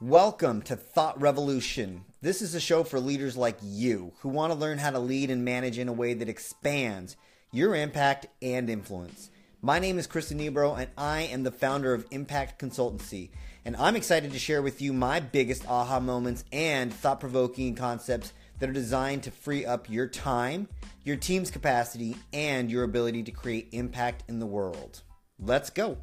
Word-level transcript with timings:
Welcome 0.00 0.62
to 0.62 0.74
Thought 0.74 1.20
Revolution. 1.20 2.04
This 2.20 2.42
is 2.42 2.56
a 2.56 2.60
show 2.60 2.82
for 2.82 2.98
leaders 2.98 3.36
like 3.36 3.56
you 3.62 4.12
who 4.18 4.28
want 4.28 4.52
to 4.52 4.58
learn 4.58 4.78
how 4.78 4.90
to 4.90 4.98
lead 4.98 5.30
and 5.30 5.44
manage 5.44 5.78
in 5.78 5.86
a 5.86 5.92
way 5.92 6.14
that 6.14 6.28
expands 6.28 7.16
your 7.52 7.76
impact 7.76 8.26
and 8.42 8.68
influence. 8.68 9.30
My 9.62 9.78
name 9.78 9.96
is 9.96 10.08
Chris 10.08 10.32
Nebro, 10.32 10.76
and 10.76 10.90
I 10.98 11.22
am 11.22 11.44
the 11.44 11.52
founder 11.52 11.94
of 11.94 12.08
Impact 12.10 12.60
Consultancy. 12.60 13.30
And 13.64 13.76
I'm 13.76 13.94
excited 13.94 14.32
to 14.32 14.38
share 14.38 14.62
with 14.62 14.82
you 14.82 14.92
my 14.92 15.20
biggest 15.20 15.64
aha 15.68 16.00
moments 16.00 16.44
and 16.50 16.92
thought 16.92 17.20
provoking 17.20 17.76
concepts 17.76 18.32
that 18.58 18.68
are 18.68 18.74
designed 18.74 19.22
to 19.22 19.30
free 19.30 19.64
up 19.64 19.88
your 19.88 20.08
time, 20.08 20.68
your 21.04 21.16
team's 21.16 21.52
capacity, 21.52 22.16
and 22.32 22.68
your 22.68 22.82
ability 22.82 23.22
to 23.22 23.30
create 23.30 23.68
impact 23.70 24.24
in 24.28 24.40
the 24.40 24.46
world. 24.46 25.02
Let's 25.38 25.70
go. 25.70 25.98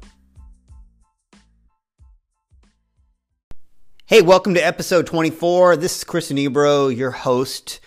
Hey, 4.12 4.20
welcome 4.20 4.52
to 4.52 4.60
episode 4.60 5.06
24. 5.06 5.78
This 5.78 5.96
is 5.96 6.04
Chris 6.04 6.30
Nebro, 6.30 6.94
your 6.94 7.12
host, 7.12 7.80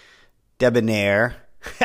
debonair. 0.58 1.36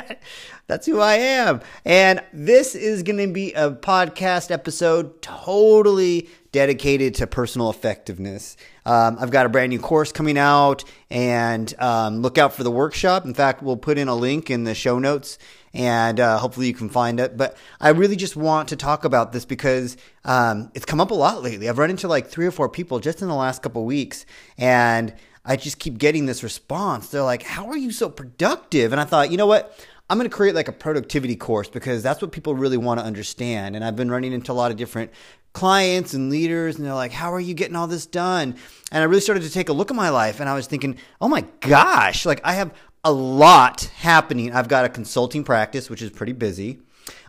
That's 0.66 0.86
who 0.86 0.98
I 0.98 1.16
am. 1.16 1.60
And 1.84 2.22
this 2.32 2.74
is 2.74 3.02
going 3.02 3.18
to 3.18 3.30
be 3.30 3.52
a 3.52 3.70
podcast 3.70 4.50
episode 4.50 5.20
totally 5.20 6.30
dedicated 6.52 7.16
to 7.16 7.26
personal 7.26 7.68
effectiveness. 7.68 8.56
Um, 8.86 9.18
I've 9.20 9.30
got 9.30 9.44
a 9.44 9.50
brand 9.50 9.68
new 9.68 9.78
course 9.78 10.10
coming 10.10 10.38
out, 10.38 10.84
and 11.10 11.74
um, 11.78 12.22
look 12.22 12.38
out 12.38 12.54
for 12.54 12.64
the 12.64 12.70
workshop. 12.70 13.26
In 13.26 13.34
fact, 13.34 13.62
we'll 13.62 13.76
put 13.76 13.98
in 13.98 14.08
a 14.08 14.14
link 14.14 14.50
in 14.50 14.64
the 14.64 14.74
show 14.74 14.98
notes 14.98 15.38
and 15.72 16.18
uh, 16.18 16.38
hopefully 16.38 16.66
you 16.66 16.74
can 16.74 16.88
find 16.88 17.20
it. 17.20 17.36
But 17.36 17.56
I 17.80 17.90
really 17.90 18.16
just 18.16 18.36
want 18.36 18.68
to 18.68 18.76
talk 18.76 19.04
about 19.04 19.32
this 19.32 19.44
because 19.44 19.96
um, 20.24 20.70
it's 20.74 20.84
come 20.84 21.00
up 21.00 21.10
a 21.10 21.14
lot 21.14 21.42
lately. 21.42 21.68
I've 21.68 21.78
run 21.78 21.90
into 21.90 22.08
like 22.08 22.28
three 22.28 22.46
or 22.46 22.50
four 22.50 22.68
people 22.68 23.00
just 23.00 23.22
in 23.22 23.28
the 23.28 23.34
last 23.34 23.62
couple 23.62 23.84
weeks, 23.84 24.26
and 24.58 25.14
I 25.44 25.56
just 25.56 25.78
keep 25.78 25.98
getting 25.98 26.26
this 26.26 26.42
response. 26.42 27.08
They're 27.08 27.22
like, 27.22 27.42
"How 27.42 27.66
are 27.68 27.76
you 27.76 27.90
so 27.90 28.08
productive?" 28.08 28.92
And 28.92 29.00
I 29.00 29.04
thought, 29.04 29.30
you 29.30 29.36
know 29.36 29.46
what? 29.46 29.78
I'm 30.10 30.18
going 30.18 30.28
to 30.28 30.36
create 30.36 30.56
like 30.56 30.66
a 30.66 30.72
productivity 30.72 31.36
course 31.36 31.68
because 31.68 32.02
that's 32.02 32.20
what 32.20 32.32
people 32.32 32.56
really 32.56 32.76
want 32.76 32.98
to 32.98 33.06
understand. 33.06 33.76
And 33.76 33.84
I've 33.84 33.94
been 33.94 34.10
running 34.10 34.32
into 34.32 34.50
a 34.50 34.54
lot 34.54 34.72
of 34.72 34.76
different 34.76 35.12
clients 35.52 36.14
and 36.14 36.30
leaders 36.30 36.76
and 36.76 36.84
they're 36.84 36.94
like, 36.94 37.12
How 37.12 37.32
are 37.32 37.40
you 37.40 37.54
getting 37.54 37.76
all 37.76 37.86
this 37.86 38.06
done? 38.06 38.56
And 38.90 39.02
I 39.02 39.04
really 39.04 39.20
started 39.20 39.44
to 39.44 39.50
take 39.50 39.68
a 39.68 39.72
look 39.72 39.90
at 39.90 39.96
my 39.96 40.08
life 40.08 40.40
and 40.40 40.48
I 40.48 40.54
was 40.54 40.66
thinking, 40.66 40.96
Oh 41.20 41.28
my 41.28 41.44
gosh, 41.60 42.26
like 42.26 42.40
I 42.42 42.54
have 42.54 42.74
a 43.04 43.12
lot 43.12 43.84
happening. 43.98 44.52
I've 44.52 44.68
got 44.68 44.84
a 44.84 44.88
consulting 44.88 45.44
practice, 45.44 45.88
which 45.88 46.02
is 46.02 46.10
pretty 46.10 46.32
busy. 46.32 46.80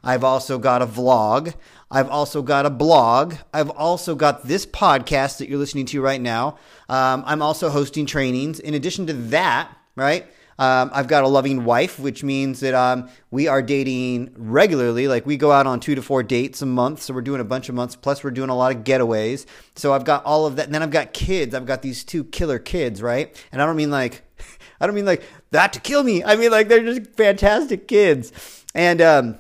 I've 0.04 0.24
also 0.24 0.58
got 0.58 0.82
a 0.82 0.86
vlog. 0.86 1.54
I've 1.90 2.10
also 2.10 2.42
got 2.42 2.66
a 2.66 2.70
blog. 2.70 3.36
I've 3.54 3.70
also 3.70 4.16
got 4.16 4.48
this 4.48 4.66
podcast 4.66 5.38
that 5.38 5.50
you're 5.50 5.60
listening 5.60 5.86
to 5.88 6.02
right 6.02 6.22
now. 6.22 6.58
Um, 6.90 7.24
I'm 7.26 7.42
also 7.42 7.70
hosting 7.70 8.06
trainings. 8.06 8.60
In 8.60 8.74
addition 8.74 9.08
to 9.08 9.14
that, 9.14 9.76
right? 9.96 10.26
Um, 10.60 10.92
I've 10.94 11.08
got 11.08 11.24
a 11.24 11.28
loving 11.28 11.66
wife, 11.66 12.00
which 12.00 12.24
means 12.24 12.60
that 12.60 12.76
um, 12.76 13.10
we 13.32 13.48
are 13.48 13.62
dating 13.62 14.32
regularly. 14.36 15.08
Like 15.08 15.26
we 15.26 15.36
go 15.36 15.52
out 15.52 15.66
on 15.66 15.80
two 15.80 15.96
to 15.96 16.02
four 16.02 16.22
dates 16.22 16.62
a 16.62 16.66
month. 16.66 17.02
So 17.02 17.14
we're 17.14 17.22
doing 17.22 17.42
a 17.42 17.46
bunch 17.46 17.68
of 17.68 17.76
months. 17.76 17.96
Plus, 17.96 18.24
we're 18.24 18.32
doing 18.32 18.50
a 18.50 18.56
lot 18.56 18.76
of 18.76 18.84
getaways. 18.84 19.46
So 19.76 19.94
I've 19.94 20.06
got 20.06 20.24
all 20.24 20.46
of 20.46 20.58
that. 20.58 20.66
And 20.66 20.76
then 20.76 20.84
I've 20.84 20.92
got 20.92 21.14
kids. 21.14 21.56
I've 21.56 21.66
got 21.66 21.82
these 21.82 22.04
two 22.04 22.26
killer 22.26 22.60
kids, 22.60 23.02
right? 23.02 23.36
And 23.52 23.62
I 23.62 23.66
don't 23.66 23.76
mean 23.76 23.92
like, 23.92 24.22
I 24.82 24.88
don't 24.88 24.96
mean 24.96 25.06
like 25.06 25.24
that 25.52 25.72
to 25.74 25.80
kill 25.80 26.04
me. 26.04 26.24
I 26.24 26.36
mean 26.36 26.52
like 26.52 26.68
they're 26.68 26.84
just 26.84 27.12
fantastic 27.12 27.88
kids. 27.88 28.34
And, 28.74 29.02
um, 29.02 29.38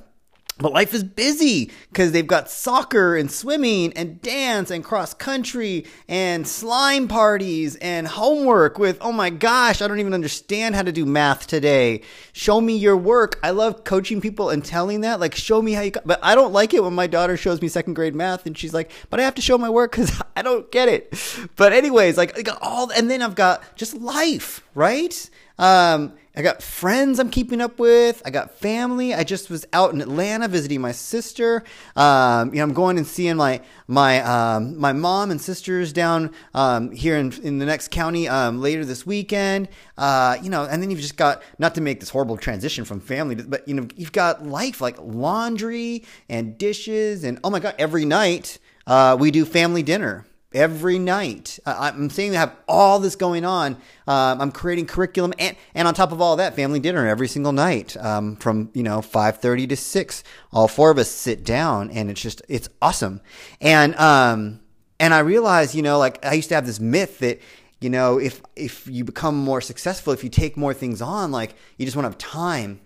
but 0.61 0.73
life 0.73 0.93
is 0.93 1.03
busy 1.03 1.71
because 1.89 2.11
they've 2.11 2.27
got 2.27 2.49
soccer 2.49 3.15
and 3.15 3.31
swimming 3.31 3.93
and 3.93 4.21
dance 4.21 4.69
and 4.71 4.83
cross 4.83 5.13
country 5.13 5.85
and 6.07 6.47
slime 6.47 7.07
parties 7.07 7.75
and 7.77 8.07
homework 8.07 8.77
with, 8.77 8.97
oh 9.01 9.11
my 9.11 9.29
gosh, 9.29 9.81
I 9.81 9.87
don't 9.87 9.99
even 9.99 10.13
understand 10.13 10.75
how 10.75 10.83
to 10.83 10.91
do 10.91 11.05
math 11.05 11.47
today. 11.47 12.01
Show 12.33 12.61
me 12.61 12.77
your 12.77 12.95
work. 12.95 13.39
I 13.43 13.51
love 13.51 13.83
coaching 13.83 14.21
people 14.21 14.49
and 14.49 14.63
telling 14.63 15.01
that, 15.01 15.19
like, 15.19 15.35
show 15.35 15.61
me 15.61 15.73
how 15.73 15.81
you, 15.81 15.91
but 16.05 16.19
I 16.21 16.35
don't 16.35 16.53
like 16.53 16.73
it 16.73 16.83
when 16.83 16.93
my 16.93 17.07
daughter 17.07 17.37
shows 17.37 17.61
me 17.61 17.67
second 17.67 17.95
grade 17.95 18.15
math 18.15 18.45
and 18.45 18.57
she's 18.57 18.73
like, 18.73 18.91
but 19.09 19.19
I 19.19 19.23
have 19.23 19.35
to 19.35 19.41
show 19.41 19.57
my 19.57 19.69
work 19.69 19.91
because 19.91 20.21
I 20.35 20.41
don't 20.41 20.71
get 20.71 20.87
it. 20.87 21.13
But, 21.55 21.73
anyways, 21.73 22.17
like, 22.17 22.37
I 22.37 22.41
got 22.41 22.59
all, 22.61 22.91
and 22.91 23.09
then 23.09 23.21
I've 23.21 23.35
got 23.35 23.75
just 23.75 23.95
life, 23.95 24.63
right? 24.75 25.29
Um, 25.57 26.13
I 26.33 26.41
got 26.41 26.63
friends 26.63 27.19
I'm 27.19 27.29
keeping 27.29 27.59
up 27.59 27.77
with. 27.77 28.21
I 28.23 28.29
got 28.29 28.57
family. 28.57 29.13
I 29.13 29.25
just 29.25 29.49
was 29.49 29.65
out 29.73 29.93
in 29.93 29.99
Atlanta 29.99 30.47
visiting 30.47 30.79
my 30.79 30.93
sister. 30.93 31.63
Um, 31.97 32.53
you 32.53 32.57
know, 32.57 32.63
I'm 32.63 32.73
going 32.73 32.97
and 32.97 33.05
seeing 33.05 33.35
my 33.35 33.61
my 33.87 34.21
um, 34.21 34.77
my 34.77 34.93
mom 34.93 35.31
and 35.31 35.41
sisters 35.41 35.91
down 35.91 36.31
um, 36.53 36.91
here 36.91 37.17
in 37.17 37.33
in 37.43 37.57
the 37.57 37.65
next 37.65 37.91
county 37.91 38.29
um, 38.29 38.61
later 38.61 38.85
this 38.85 39.05
weekend. 39.05 39.67
Uh, 39.97 40.37
you 40.41 40.49
know, 40.49 40.63
and 40.63 40.81
then 40.81 40.89
you've 40.89 41.01
just 41.01 41.17
got 41.17 41.43
not 41.59 41.75
to 41.75 41.81
make 41.81 41.99
this 41.99 42.09
horrible 42.09 42.37
transition 42.37 42.85
from 42.85 43.01
family, 43.01 43.35
but 43.35 43.67
you 43.67 43.73
know, 43.73 43.87
you've 43.97 44.13
got 44.13 44.45
life 44.45 44.79
like 44.79 44.95
laundry 45.01 46.05
and 46.29 46.57
dishes 46.57 47.25
and 47.25 47.39
oh 47.43 47.49
my 47.49 47.59
god, 47.59 47.75
every 47.77 48.05
night 48.05 48.57
uh, 48.87 49.17
we 49.19 49.31
do 49.31 49.43
family 49.43 49.83
dinner 49.83 50.25
every 50.53 50.99
night. 50.99 51.59
I'm 51.65 52.09
seeing 52.09 52.35
I 52.35 52.39
have 52.39 52.55
all 52.67 52.99
this 52.99 53.15
going 53.15 53.45
on. 53.45 53.73
Um, 54.07 54.41
I'm 54.41 54.51
creating 54.51 54.87
curriculum, 54.87 55.33
and, 55.39 55.55
and 55.73 55.87
on 55.87 55.93
top 55.93 56.11
of 56.11 56.21
all 56.21 56.35
that, 56.37 56.55
family 56.55 56.79
dinner 56.79 57.07
every 57.07 57.27
single 57.27 57.51
night 57.51 57.95
um, 57.97 58.35
from 58.35 58.69
you 58.73 58.83
know 58.83 58.99
5:30 58.99 59.69
to 59.69 59.75
6. 59.75 60.23
All 60.51 60.67
four 60.67 60.91
of 60.91 60.97
us 60.97 61.09
sit 61.09 61.43
down, 61.43 61.89
and 61.91 62.09
it's 62.09 62.21
just 62.21 62.41
it's 62.47 62.69
awesome. 62.81 63.21
And 63.59 63.95
um, 63.95 64.61
and 64.99 65.13
I 65.13 65.19
realized, 65.19 65.75
you 65.75 65.81
know, 65.81 65.97
like 65.97 66.23
I 66.25 66.33
used 66.33 66.49
to 66.49 66.55
have 66.55 66.65
this 66.65 66.79
myth 66.79 67.19
that 67.19 67.41
you 67.79 67.89
know 67.89 68.19
if 68.19 68.41
if 68.55 68.87
you 68.87 69.03
become 69.03 69.35
more 69.37 69.61
successful, 69.61 70.13
if 70.13 70.23
you 70.23 70.29
take 70.29 70.57
more 70.57 70.73
things 70.73 71.01
on, 71.01 71.31
like 71.31 71.55
you 71.77 71.85
just 71.85 71.95
won't 71.95 72.05
have 72.05 72.17
time. 72.17 72.81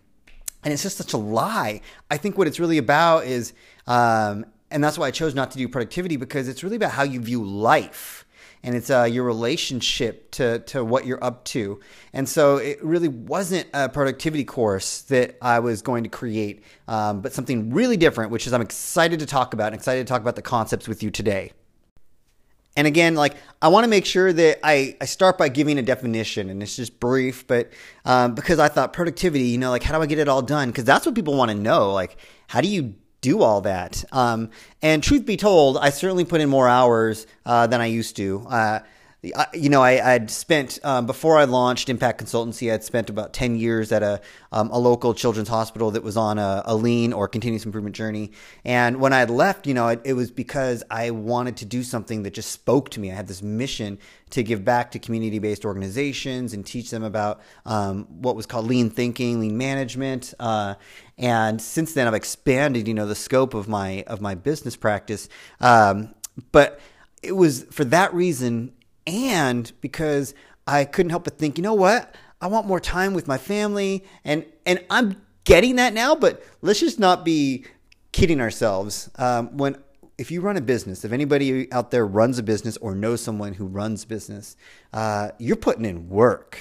And 0.64 0.74
it's 0.74 0.82
just 0.82 0.98
such 0.98 1.14
a 1.14 1.18
lie. 1.18 1.82
I 2.10 2.18
think 2.18 2.40
what 2.40 2.48
it's 2.48 2.60
really 2.60 2.80
about 2.80 3.26
is 3.26 3.54
um, 3.86 4.48
and 4.76 4.84
that's 4.84 4.98
why 4.98 5.08
I 5.08 5.12
chose 5.12 5.34
not 5.34 5.52
to 5.52 5.58
do 5.58 5.70
productivity 5.70 6.18
because 6.18 6.50
it's 6.50 6.62
really 6.62 6.76
about 6.76 6.92
how 6.92 7.04
you 7.04 7.22
view 7.22 7.42
life 7.42 8.26
and 8.62 8.76
it's 8.76 8.90
uh, 8.90 9.04
your 9.04 9.24
relationship 9.24 10.32
to, 10.32 10.60
to 10.60 10.84
what 10.84 11.06
you're 11.06 11.24
up 11.24 11.46
to. 11.46 11.80
And 12.12 12.28
so 12.28 12.58
it 12.58 12.84
really 12.84 13.08
wasn't 13.08 13.68
a 13.74 13.88
productivity 13.88 14.44
course 14.44 15.04
that 15.04 15.38
I 15.42 15.60
was 15.60 15.82
going 15.82 16.04
to 16.04 16.10
create, 16.10 16.62
um, 16.90 17.22
but 17.22 17.32
something 17.32 17.74
really 17.74 17.96
different, 17.96 18.32
which 18.32 18.48
is 18.48 18.52
I'm 18.52 18.62
excited 18.62 19.22
to 19.22 19.26
talk 19.26 19.54
about 19.54 19.68
and 19.68 19.76
excited 19.76 20.06
to 20.06 20.12
talk 20.12 20.22
about 20.22 20.36
the 20.36 20.42
concepts 20.42 20.90
with 20.90 21.02
you 21.02 21.10
today. 21.10 21.54
And 22.76 22.86
again, 22.86 23.16
like 23.16 23.38
I 23.62 23.70
want 23.70 23.86
to 23.86 23.90
make 23.90 24.06
sure 24.06 24.34
that 24.34 24.60
I, 24.62 24.98
I 25.00 25.06
start 25.06 25.38
by 25.38 25.48
giving 25.48 25.80
a 25.80 25.82
definition, 25.82 26.50
and 26.50 26.62
it's 26.62 26.76
just 26.76 27.00
brief, 27.00 27.48
but 27.48 27.72
um, 28.04 28.36
because 28.36 28.60
I 28.60 28.68
thought 28.68 28.92
productivity, 28.92 29.46
you 29.46 29.58
know, 29.58 29.70
like 29.70 29.84
how 29.84 29.96
do 29.96 30.04
I 30.04 30.06
get 30.06 30.20
it 30.20 30.28
all 30.28 30.42
done? 30.42 30.68
Because 30.68 30.84
that's 30.84 31.06
what 31.06 31.16
people 31.16 31.38
want 31.38 31.52
to 31.52 31.56
know. 31.56 31.94
Like, 31.94 32.18
how 32.48 32.60
do 32.60 32.68
you 32.68 32.96
do 33.26 33.42
all 33.42 33.62
that. 33.62 34.04
Um, 34.12 34.52
and 34.84 35.02
truth 35.02 35.26
be 35.26 35.36
told, 35.36 35.78
I 35.78 35.90
certainly 35.90 36.26
put 36.26 36.42
in 36.42 36.50
more 36.50 36.68
hours 36.70 37.26
uh, 37.44 37.66
than 37.66 37.82
I 37.82 37.88
used 37.88 38.16
to. 38.18 38.46
Uh, 38.48 38.80
you 39.54 39.70
know, 39.70 39.82
I, 39.82 40.18
would 40.18 40.30
spent 40.30 40.80
um, 40.84 41.06
before 41.06 41.38
I 41.38 41.46
launched 41.46 41.90
Impact 41.90 42.24
Consultancy. 42.24 42.72
I'd 42.72 42.84
spent 42.84 43.10
about 43.10 43.34
ten 43.34 43.56
years 43.56 43.92
at 43.92 44.04
a 44.04 44.22
um, 44.52 44.70
a 44.70 44.78
local 44.78 45.14
children's 45.14 45.50
hospital 45.50 45.92
that 45.92 46.04
was 46.04 46.16
on 46.16 46.38
a, 46.40 46.64
a, 46.66 46.76
lean 46.76 47.12
or 47.12 47.28
continuous 47.28 47.66
improvement 47.66 47.96
journey. 47.96 48.32
And 48.64 49.02
when 49.02 49.12
I 49.12 49.20
had 49.20 49.30
left, 49.30 49.68
you 49.68 49.74
know, 49.74 49.90
it, 49.90 50.02
it, 50.06 50.14
was 50.14 50.32
because 50.32 50.84
I 50.90 51.12
wanted 51.12 51.58
to 51.58 51.66
do 51.66 51.84
something 51.84 52.24
that 52.24 52.34
just 52.34 52.52
spoke 52.52 52.90
to 52.92 53.00
me. 53.00 53.12
I 53.12 53.16
had 53.16 53.28
this 53.28 53.42
mission 53.42 54.00
to 54.30 54.44
give 54.44 54.64
back 54.64 54.92
to 54.92 55.00
community 55.00 55.40
based 55.40 55.66
organizations 55.66 56.54
and 56.54 56.66
teach 56.66 56.90
them 56.90 57.04
about 57.04 57.42
um, 57.66 58.06
what 58.22 58.36
was 58.36 58.46
called 58.46 58.68
lean 58.68 58.90
thinking, 58.90 59.40
lean 59.40 59.58
management. 59.58 60.34
Uh, 60.40 60.76
and 61.18 61.62
since 61.62 61.94
then, 61.94 62.08
I've 62.08 62.14
expanded, 62.14 62.88
you 62.88 62.94
know, 62.94 63.08
the 63.08 63.16
scope 63.16 63.54
of 63.54 63.68
my 63.68 64.04
of 64.08 64.22
my 64.22 64.36
business 64.36 64.76
practice. 64.76 65.28
Um, 65.60 66.14
but 66.52 66.80
it 67.22 67.34
was 67.34 67.64
for 67.72 67.84
that 67.86 68.14
reason 68.14 68.72
and 69.08 69.72
because 69.82 70.34
I 70.68 70.86
couldn't 70.86 71.12
help 71.12 71.26
but 71.26 71.38
think, 71.38 71.58
you 71.58 71.64
know 71.64 71.74
what? 71.74 72.16
I 72.42 72.48
want 72.48 72.68
more 72.68 72.80
time 72.80 73.14
with 73.14 73.28
my 73.28 73.38
family 73.38 74.04
and 74.24 74.46
and 74.66 74.84
I'm 74.90 75.22
getting 75.44 75.76
that 75.78 75.94
now, 75.94 76.16
but 76.16 76.44
let's 76.62 76.80
just 76.80 77.00
not 77.00 77.24
be 77.24 77.66
kidding 78.12 78.42
ourselves. 78.42 79.10
Um, 79.16 79.58
when 79.58 79.78
if 80.18 80.32
you 80.32 80.42
run 80.42 80.58
a 80.58 80.62
business, 80.62 81.04
if 81.04 81.12
anybody 81.12 81.72
out 81.72 81.92
there 81.92 82.06
runs 82.06 82.40
a 82.40 82.44
business 82.44 82.78
or 82.78 82.96
knows 82.96 83.22
someone 83.22 83.54
who 83.54 83.66
runs 83.66 84.06
business, 84.06 84.56
uh, 84.94 85.32
you're 85.40 85.56
putting 85.56 85.86
in 85.86 86.10
work. 86.10 86.58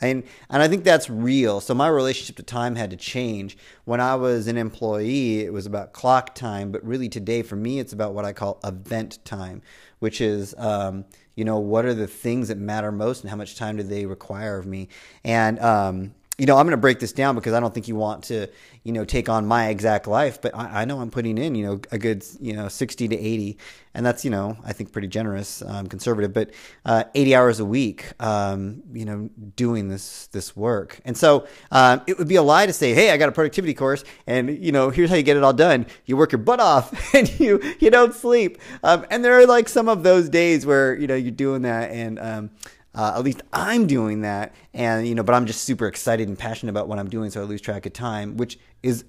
And, 0.00 0.24
and 0.50 0.62
I 0.62 0.68
think 0.68 0.84
that's 0.84 1.08
real. 1.08 1.60
So 1.60 1.74
my 1.74 1.88
relationship 1.88 2.36
to 2.36 2.42
time 2.42 2.76
had 2.76 2.90
to 2.90 2.96
change. 2.96 3.56
When 3.86 4.00
I 4.00 4.14
was 4.14 4.46
an 4.46 4.58
employee, 4.58 5.40
it 5.40 5.52
was 5.52 5.66
about 5.66 5.94
clock 5.94 6.34
time, 6.34 6.70
but 6.70 6.84
really 6.84 7.08
today 7.08 7.42
for 7.42 7.56
me, 7.56 7.78
it's 7.78 7.94
about 7.94 8.12
what 8.12 8.24
I 8.24 8.32
call 8.32 8.60
event 8.62 9.24
time, 9.24 9.62
which 9.98 10.20
is 10.20 10.54
um, 10.58 11.06
you 11.36 11.44
know 11.44 11.58
what 11.58 11.84
are 11.84 11.94
the 11.94 12.06
things 12.06 12.48
that 12.48 12.58
matter 12.58 12.90
most 12.90 13.20
and 13.20 13.30
how 13.30 13.36
much 13.36 13.54
time 13.54 13.76
do 13.76 13.82
they 13.82 14.06
require 14.06 14.58
of 14.58 14.66
me? 14.66 14.88
And 15.22 15.58
um, 15.60 16.14
you 16.38 16.44
know, 16.44 16.58
I'm 16.58 16.66
going 16.66 16.72
to 16.72 16.76
break 16.76 17.00
this 17.00 17.12
down 17.12 17.34
because 17.34 17.54
I 17.54 17.60
don't 17.60 17.72
think 17.72 17.88
you 17.88 17.96
want 17.96 18.24
to, 18.24 18.48
you 18.82 18.92
know, 18.92 19.06
take 19.06 19.30
on 19.30 19.46
my 19.46 19.68
exact 19.68 20.06
life, 20.06 20.40
but 20.42 20.54
I, 20.54 20.82
I, 20.82 20.84
know 20.84 21.00
I'm 21.00 21.10
putting 21.10 21.38
in, 21.38 21.54
you 21.54 21.64
know, 21.66 21.80
a 21.90 21.98
good, 21.98 22.26
you 22.40 22.52
know, 22.52 22.68
60 22.68 23.08
to 23.08 23.16
80. 23.16 23.56
And 23.94 24.04
that's, 24.04 24.22
you 24.22 24.30
know, 24.30 24.58
I 24.62 24.74
think 24.74 24.92
pretty 24.92 25.08
generous, 25.08 25.62
um, 25.62 25.86
conservative, 25.86 26.34
but 26.34 26.50
uh, 26.84 27.04
80 27.14 27.34
hours 27.34 27.60
a 27.60 27.64
week, 27.64 28.12
um, 28.22 28.82
you 28.92 29.06
know, 29.06 29.30
doing 29.56 29.88
this, 29.88 30.26
this 30.26 30.54
work. 30.54 31.00
And 31.06 31.16
so 31.16 31.46
um, 31.70 32.02
it 32.06 32.18
would 32.18 32.28
be 32.28 32.36
a 32.36 32.42
lie 32.42 32.66
to 32.66 32.72
say, 32.74 32.92
hey, 32.92 33.10
I 33.10 33.16
got 33.16 33.30
a 33.30 33.32
productivity 33.32 33.72
course 33.72 34.04
and, 34.26 34.62
you 34.62 34.72
know, 34.72 34.90
here's 34.90 35.08
how 35.08 35.16
you 35.16 35.22
get 35.22 35.38
it 35.38 35.42
all 35.42 35.54
done. 35.54 35.86
You 36.04 36.18
work 36.18 36.32
your 36.32 36.40
butt 36.40 36.60
off 36.60 37.14
and 37.14 37.40
you, 37.40 37.62
you 37.80 37.90
don't 37.90 38.12
sleep. 38.14 38.58
Um, 38.82 39.06
and 39.10 39.24
there 39.24 39.40
are 39.40 39.46
like 39.46 39.70
some 39.70 39.88
of 39.88 40.02
those 40.02 40.28
days 40.28 40.66
where, 40.66 40.94
you 40.94 41.06
know, 41.06 41.14
you're 41.14 41.30
doing 41.30 41.62
that 41.62 41.90
and, 41.92 42.18
um, 42.18 42.50
uh, 42.96 43.12
at 43.16 43.22
least 43.22 43.42
I'm 43.52 43.86
doing 43.86 44.22
that, 44.22 44.54
and 44.72 45.06
you 45.06 45.14
know, 45.14 45.22
but 45.22 45.34
I'm 45.34 45.46
just 45.46 45.62
super 45.64 45.86
excited 45.86 46.28
and 46.28 46.38
passionate 46.38 46.70
about 46.70 46.88
what 46.88 46.98
I'm 46.98 47.10
doing, 47.10 47.30
so 47.30 47.42
I 47.42 47.44
lose 47.44 47.60
track 47.60 47.84
of 47.86 47.92
time, 47.92 48.38
which 48.38 48.58
is 48.82 49.04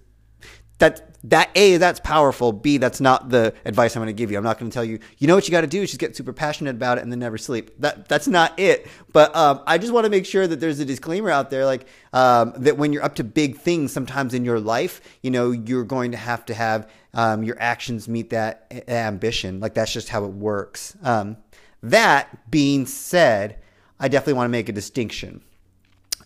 that 0.79 1.17
that 1.23 1.49
a 1.55 1.77
that's 1.77 1.99
powerful. 2.01 2.51
B 2.51 2.77
that's 2.77 3.01
not 3.01 3.29
the 3.29 3.53
advice 3.65 3.95
I'm 3.95 4.01
going 4.01 4.07
to 4.07 4.13
give 4.13 4.29
you. 4.29 4.37
I'm 4.37 4.43
not 4.43 4.59
going 4.59 4.69
to 4.69 4.73
tell 4.73 4.83
you. 4.83 4.99
You 5.17 5.27
know 5.27 5.35
what 5.35 5.47
you 5.47 5.51
got 5.51 5.61
to 5.61 5.67
do 5.67 5.81
is 5.81 5.89
just 5.89 5.99
get 5.99 6.15
super 6.15 6.33
passionate 6.33 6.71
about 6.71 6.97
it 6.97 7.01
and 7.01 7.11
then 7.11 7.19
never 7.19 7.37
sleep. 7.37 7.71
That 7.79 8.07
that's 8.07 8.27
not 8.27 8.59
it. 8.59 8.87
But 9.11 9.35
um, 9.35 9.61
I 9.65 9.77
just 9.77 9.91
want 9.91 10.03
to 10.03 10.09
make 10.09 10.25
sure 10.25 10.45
that 10.45 10.59
there's 10.59 10.79
a 10.79 10.85
disclaimer 10.85 11.31
out 11.31 11.49
there, 11.49 11.65
like 11.65 11.87
um, 12.13 12.53
that 12.57 12.77
when 12.77 12.93
you're 12.93 13.03
up 13.03 13.15
to 13.15 13.23
big 13.23 13.57
things, 13.57 13.91
sometimes 13.91 14.33
in 14.33 14.45
your 14.45 14.59
life, 14.59 15.01
you 15.23 15.31
know, 15.31 15.51
you're 15.51 15.85
going 15.85 16.11
to 16.11 16.17
have 16.17 16.45
to 16.45 16.53
have 16.53 16.89
um, 17.13 17.43
your 17.43 17.57
actions 17.59 18.07
meet 18.07 18.29
that 18.29 18.83
ambition. 18.87 19.59
Like 19.59 19.73
that's 19.73 19.91
just 19.93 20.09
how 20.09 20.25
it 20.25 20.31
works. 20.31 20.95
Um, 21.01 21.37
that 21.81 22.51
being 22.51 22.85
said 22.85 23.59
I 23.99 24.07
definitely 24.07 24.33
want 24.33 24.45
to 24.45 24.51
make 24.51 24.69
a 24.69 24.73
distinction. 24.73 25.41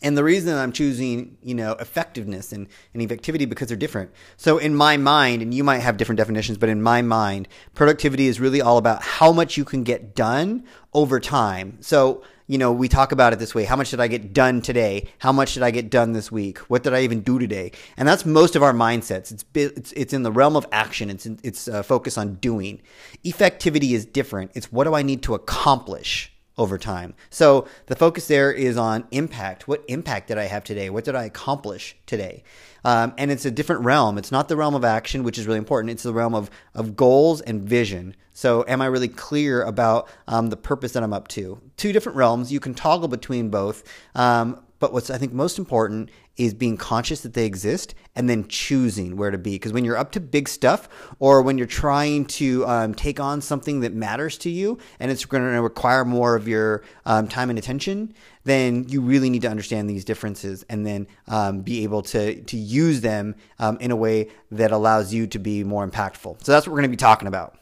And 0.03 0.17
the 0.17 0.23
reason 0.23 0.57
I'm 0.57 0.71
choosing, 0.71 1.37
you 1.43 1.53
know, 1.53 1.73
effectiveness 1.73 2.51
and, 2.51 2.67
and 2.93 3.07
effectivity 3.07 3.47
because 3.47 3.67
they're 3.67 3.77
different. 3.77 4.11
So 4.35 4.57
in 4.57 4.73
my 4.73 4.97
mind, 4.97 5.43
and 5.43 5.53
you 5.53 5.63
might 5.63 5.79
have 5.79 5.97
different 5.97 6.17
definitions, 6.17 6.57
but 6.57 6.69
in 6.69 6.81
my 6.81 7.03
mind, 7.03 7.47
productivity 7.75 8.25
is 8.27 8.39
really 8.39 8.61
all 8.61 8.77
about 8.77 9.03
how 9.03 9.31
much 9.31 9.57
you 9.57 9.65
can 9.65 9.83
get 9.83 10.15
done 10.15 10.63
over 10.93 11.19
time. 11.19 11.77
So, 11.81 12.23
you 12.47 12.57
know, 12.57 12.71
we 12.71 12.87
talk 12.87 13.11
about 13.11 13.31
it 13.31 13.37
this 13.37 13.53
way. 13.53 13.63
How 13.63 13.75
much 13.75 13.91
did 13.91 13.99
I 13.99 14.07
get 14.07 14.33
done 14.33 14.63
today? 14.63 15.07
How 15.19 15.31
much 15.31 15.53
did 15.53 15.61
I 15.61 15.69
get 15.69 15.91
done 15.91 16.13
this 16.13 16.31
week? 16.31 16.57
What 16.59 16.81
did 16.81 16.95
I 16.95 17.01
even 17.01 17.21
do 17.21 17.37
today? 17.37 17.71
And 17.95 18.07
that's 18.07 18.25
most 18.25 18.55
of 18.55 18.63
our 18.63 18.73
mindsets. 18.73 19.31
It's 19.31 19.45
it's, 19.53 19.91
it's 19.91 20.13
in 20.13 20.23
the 20.23 20.31
realm 20.31 20.55
of 20.55 20.65
action. 20.71 21.11
It's 21.11 21.27
in, 21.27 21.39
it's 21.43 21.67
uh, 21.67 21.83
focused 21.83 22.17
on 22.17 22.35
doing. 22.35 22.81
Effectivity 23.23 23.91
is 23.91 24.05
different. 24.05 24.51
It's 24.55 24.71
what 24.71 24.85
do 24.85 24.95
I 24.95 25.03
need 25.03 25.21
to 25.23 25.35
accomplish? 25.35 26.30
Over 26.61 26.77
time. 26.77 27.15
So 27.31 27.67
the 27.87 27.95
focus 27.95 28.27
there 28.27 28.51
is 28.51 28.77
on 28.77 29.05
impact. 29.09 29.67
What 29.67 29.83
impact 29.87 30.27
did 30.27 30.37
I 30.37 30.43
have 30.43 30.63
today? 30.63 30.91
What 30.91 31.05
did 31.05 31.15
I 31.15 31.23
accomplish 31.23 31.95
today? 32.05 32.43
Um, 32.85 33.13
and 33.17 33.31
it's 33.31 33.45
a 33.45 33.51
different 33.51 33.83
realm. 33.83 34.19
It's 34.19 34.31
not 34.31 34.47
the 34.47 34.55
realm 34.55 34.75
of 34.75 34.85
action, 34.85 35.23
which 35.23 35.39
is 35.39 35.47
really 35.47 35.57
important. 35.57 35.89
It's 35.89 36.03
the 36.03 36.13
realm 36.13 36.35
of, 36.35 36.51
of 36.75 36.95
goals 36.95 37.41
and 37.41 37.63
vision. 37.63 38.15
So, 38.33 38.63
am 38.67 38.79
I 38.79 38.85
really 38.85 39.07
clear 39.07 39.63
about 39.63 40.07
um, 40.27 40.49
the 40.49 40.57
purpose 40.57 40.93
that 40.93 41.03
I'm 41.03 41.13
up 41.13 41.27
to? 41.29 41.59
Two 41.77 41.91
different 41.91 42.15
realms. 42.15 42.51
You 42.51 42.59
can 42.59 42.75
toggle 42.75 43.07
between 43.07 43.49
both. 43.49 43.83
Um, 44.15 44.61
but 44.81 44.91
what's 44.91 45.09
I 45.09 45.17
think 45.17 45.31
most 45.31 45.59
important 45.59 46.09
is 46.35 46.53
being 46.55 46.75
conscious 46.75 47.21
that 47.21 47.33
they 47.33 47.45
exist 47.45 47.93
and 48.15 48.27
then 48.27 48.47
choosing 48.47 49.15
where 49.15 49.29
to 49.29 49.37
be. 49.37 49.51
Because 49.51 49.71
when 49.71 49.85
you're 49.85 49.95
up 49.95 50.11
to 50.13 50.19
big 50.19 50.49
stuff 50.49 50.89
or 51.19 51.41
when 51.43 51.57
you're 51.57 51.67
trying 51.67 52.25
to 52.25 52.65
um, 52.65 52.95
take 52.95 53.19
on 53.19 53.41
something 53.41 53.81
that 53.81 53.93
matters 53.93 54.39
to 54.39 54.49
you 54.49 54.79
and 54.99 55.11
it's 55.11 55.23
going 55.23 55.43
to 55.43 55.61
require 55.61 56.03
more 56.03 56.35
of 56.35 56.47
your 56.47 56.83
um, 57.05 57.27
time 57.27 57.51
and 57.51 57.59
attention, 57.59 58.13
then 58.43 58.85
you 58.89 59.01
really 59.01 59.29
need 59.29 59.43
to 59.43 59.49
understand 59.49 59.87
these 59.87 60.03
differences 60.03 60.65
and 60.67 60.85
then 60.85 61.05
um, 61.27 61.61
be 61.61 61.83
able 61.83 62.01
to, 62.01 62.41
to 62.41 62.57
use 62.57 63.01
them 63.01 63.35
um, 63.59 63.77
in 63.79 63.91
a 63.91 63.95
way 63.95 64.27
that 64.49 64.71
allows 64.71 65.13
you 65.13 65.27
to 65.27 65.37
be 65.37 65.63
more 65.63 65.87
impactful. 65.87 66.43
So 66.43 66.51
that's 66.51 66.65
what 66.65 66.71
we're 66.71 66.79
going 66.79 66.89
to 66.91 66.97
be 66.97 66.97
talking 66.97 67.27
about 67.27 67.60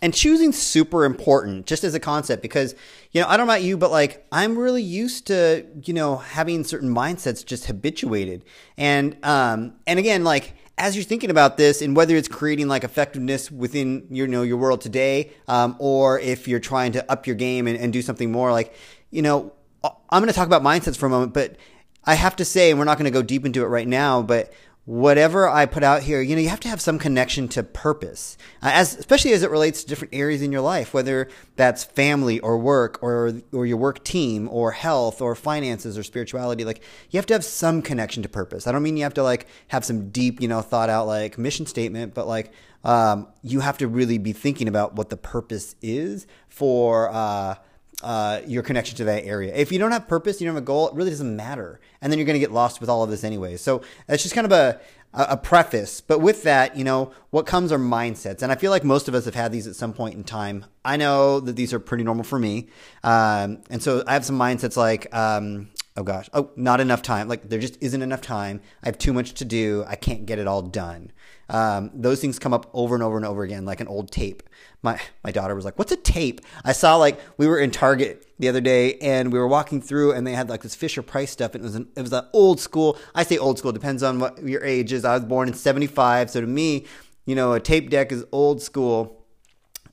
and 0.00 0.14
choosing 0.14 0.52
super 0.52 1.04
important 1.04 1.66
just 1.66 1.84
as 1.84 1.94
a 1.94 2.00
concept 2.00 2.42
because 2.42 2.74
you 3.12 3.20
know 3.20 3.26
i 3.28 3.36
don't 3.36 3.46
know 3.46 3.52
about 3.52 3.62
you 3.62 3.76
but 3.76 3.90
like 3.90 4.26
i'm 4.32 4.58
really 4.58 4.82
used 4.82 5.26
to 5.26 5.66
you 5.84 5.94
know 5.94 6.16
having 6.16 6.64
certain 6.64 6.94
mindsets 6.94 7.44
just 7.44 7.66
habituated. 7.66 8.44
And 8.76 9.16
um 9.24 9.74
and 9.86 9.98
again 9.98 10.24
like 10.24 10.54
as 10.78 10.96
you're 10.96 11.04
thinking 11.04 11.30
about 11.30 11.56
this 11.56 11.82
and 11.82 11.96
whether 11.96 12.16
it's 12.16 12.28
creating 12.28 12.68
like 12.68 12.84
effectiveness 12.84 13.50
within 13.50 14.06
your 14.10 14.26
you 14.26 14.32
know 14.32 14.42
your 14.42 14.56
world 14.56 14.80
today 14.80 15.32
um, 15.48 15.76
or 15.78 16.18
if 16.20 16.48
you're 16.48 16.60
trying 16.60 16.92
to 16.92 17.10
up 17.10 17.26
your 17.26 17.36
game 17.36 17.66
and, 17.66 17.76
and 17.78 17.92
do 17.92 18.00
something 18.00 18.30
more 18.32 18.52
like 18.52 18.74
you 19.10 19.22
know 19.22 19.52
i'm 19.84 20.22
going 20.22 20.28
to 20.28 20.32
talk 20.32 20.46
about 20.46 20.62
mindsets 20.62 20.96
for 20.96 21.06
a 21.06 21.10
moment 21.10 21.34
but 21.34 21.56
i 22.04 22.14
have 22.14 22.36
to 22.36 22.44
say 22.44 22.70
and 22.70 22.78
we're 22.78 22.84
not 22.84 22.96
going 22.96 23.04
to 23.04 23.10
go 23.10 23.22
deep 23.22 23.44
into 23.44 23.62
it 23.62 23.66
right 23.66 23.88
now 23.88 24.22
but 24.22 24.52
whatever 24.88 25.46
I 25.46 25.66
put 25.66 25.82
out 25.82 26.02
here, 26.04 26.22
you 26.22 26.34
know, 26.34 26.40
you 26.40 26.48
have 26.48 26.60
to 26.60 26.68
have 26.68 26.80
some 26.80 26.98
connection 26.98 27.46
to 27.48 27.62
purpose, 27.62 28.38
uh, 28.62 28.70
as 28.72 28.96
especially 28.96 29.34
as 29.34 29.42
it 29.42 29.50
relates 29.50 29.82
to 29.82 29.86
different 29.86 30.14
areas 30.14 30.40
in 30.40 30.50
your 30.50 30.62
life, 30.62 30.94
whether 30.94 31.28
that's 31.56 31.84
family 31.84 32.40
or 32.40 32.56
work 32.56 32.98
or 33.02 33.42
or 33.52 33.66
your 33.66 33.76
work 33.76 34.02
team 34.02 34.48
or 34.50 34.70
health 34.70 35.20
or 35.20 35.34
finances 35.34 35.98
or 35.98 36.02
spirituality. 36.02 36.64
Like 36.64 36.82
you 37.10 37.18
have 37.18 37.26
to 37.26 37.34
have 37.34 37.44
some 37.44 37.82
connection 37.82 38.22
to 38.22 38.30
purpose. 38.30 38.66
I 38.66 38.72
don't 38.72 38.82
mean 38.82 38.96
you 38.96 39.02
have 39.02 39.12
to 39.14 39.22
like 39.22 39.46
have 39.68 39.84
some 39.84 40.08
deep, 40.08 40.40
you 40.40 40.48
know, 40.48 40.62
thought 40.62 40.88
out 40.88 41.06
like 41.06 41.36
mission 41.36 41.66
statement, 41.66 42.14
but 42.14 42.26
like 42.26 42.50
um, 42.82 43.28
you 43.42 43.60
have 43.60 43.76
to 43.78 43.88
really 43.88 44.16
be 44.16 44.32
thinking 44.32 44.68
about 44.68 44.94
what 44.94 45.10
the 45.10 45.18
purpose 45.18 45.76
is 45.82 46.26
for. 46.48 47.10
Uh, 47.10 47.56
uh, 48.02 48.40
your 48.46 48.62
connection 48.62 48.96
to 48.96 49.04
that 49.04 49.24
area. 49.24 49.52
If 49.54 49.72
you 49.72 49.78
don't 49.78 49.92
have 49.92 50.06
purpose, 50.06 50.40
you 50.40 50.46
don't 50.46 50.54
have 50.54 50.62
a 50.62 50.66
goal, 50.66 50.88
it 50.88 50.94
really 50.94 51.10
doesn't 51.10 51.34
matter. 51.34 51.80
And 52.00 52.12
then 52.12 52.18
you're 52.18 52.26
going 52.26 52.34
to 52.34 52.40
get 52.40 52.52
lost 52.52 52.80
with 52.80 52.88
all 52.88 53.02
of 53.02 53.10
this 53.10 53.24
anyway. 53.24 53.56
So 53.56 53.82
that's 54.06 54.22
just 54.22 54.34
kind 54.34 54.44
of 54.44 54.52
a, 54.52 54.80
a 55.12 55.36
preface. 55.36 56.00
But 56.00 56.20
with 56.20 56.44
that, 56.44 56.76
you 56.76 56.84
know, 56.84 57.12
what 57.30 57.46
comes 57.46 57.72
are 57.72 57.78
mindsets. 57.78 58.42
And 58.42 58.52
I 58.52 58.54
feel 58.54 58.70
like 58.70 58.84
most 58.84 59.08
of 59.08 59.14
us 59.14 59.24
have 59.24 59.34
had 59.34 59.50
these 59.50 59.66
at 59.66 59.74
some 59.74 59.92
point 59.92 60.14
in 60.14 60.22
time. 60.22 60.64
I 60.84 60.96
know 60.96 61.40
that 61.40 61.56
these 61.56 61.72
are 61.72 61.80
pretty 61.80 62.04
normal 62.04 62.24
for 62.24 62.38
me. 62.38 62.68
Um, 63.02 63.62
and 63.68 63.82
so 63.82 64.04
I 64.06 64.12
have 64.12 64.24
some 64.24 64.38
mindsets 64.38 64.76
like, 64.76 65.12
um, 65.14 65.70
oh 65.96 66.04
gosh, 66.04 66.30
oh, 66.32 66.50
not 66.54 66.80
enough 66.80 67.02
time. 67.02 67.26
Like 67.26 67.48
there 67.48 67.58
just 67.58 67.76
isn't 67.82 68.00
enough 68.00 68.20
time. 68.20 68.60
I 68.84 68.86
have 68.86 68.98
too 68.98 69.12
much 69.12 69.34
to 69.34 69.44
do. 69.44 69.84
I 69.88 69.96
can't 69.96 70.24
get 70.24 70.38
it 70.38 70.46
all 70.46 70.62
done. 70.62 71.10
Um, 71.48 71.90
those 71.94 72.20
things 72.20 72.38
come 72.38 72.52
up 72.52 72.70
over 72.74 72.94
and 72.94 73.02
over 73.02 73.16
and 73.16 73.24
over 73.24 73.42
again, 73.42 73.64
like 73.64 73.80
an 73.80 73.88
old 73.88 74.10
tape. 74.10 74.42
My 74.82 75.00
my 75.24 75.30
daughter 75.32 75.54
was 75.54 75.64
like, 75.64 75.78
"What's 75.78 75.92
a 75.92 75.96
tape?" 75.96 76.40
I 76.64 76.72
saw 76.72 76.96
like 76.96 77.18
we 77.36 77.46
were 77.46 77.58
in 77.58 77.70
Target 77.70 78.26
the 78.38 78.48
other 78.48 78.60
day 78.60 78.94
and 78.98 79.32
we 79.32 79.38
were 79.38 79.48
walking 79.48 79.80
through 79.80 80.12
and 80.12 80.26
they 80.26 80.34
had 80.34 80.48
like 80.48 80.62
this 80.62 80.74
Fisher 80.74 81.02
Price 81.02 81.30
stuff 81.30 81.54
and 81.54 81.64
it 81.64 81.66
was 81.66 81.74
an, 81.74 81.88
it 81.96 82.02
was 82.02 82.12
an 82.12 82.26
old 82.32 82.60
school. 82.60 82.98
I 83.14 83.22
say 83.22 83.38
old 83.38 83.58
school 83.58 83.72
depends 83.72 84.02
on 84.02 84.20
what 84.20 84.42
your 84.42 84.62
age 84.62 84.92
is. 84.92 85.04
I 85.04 85.14
was 85.14 85.24
born 85.24 85.48
in 85.48 85.54
'75, 85.54 86.30
so 86.30 86.40
to 86.40 86.46
me, 86.46 86.86
you 87.24 87.34
know, 87.34 87.54
a 87.54 87.60
tape 87.60 87.90
deck 87.90 88.12
is 88.12 88.24
old 88.30 88.62
school 88.62 89.24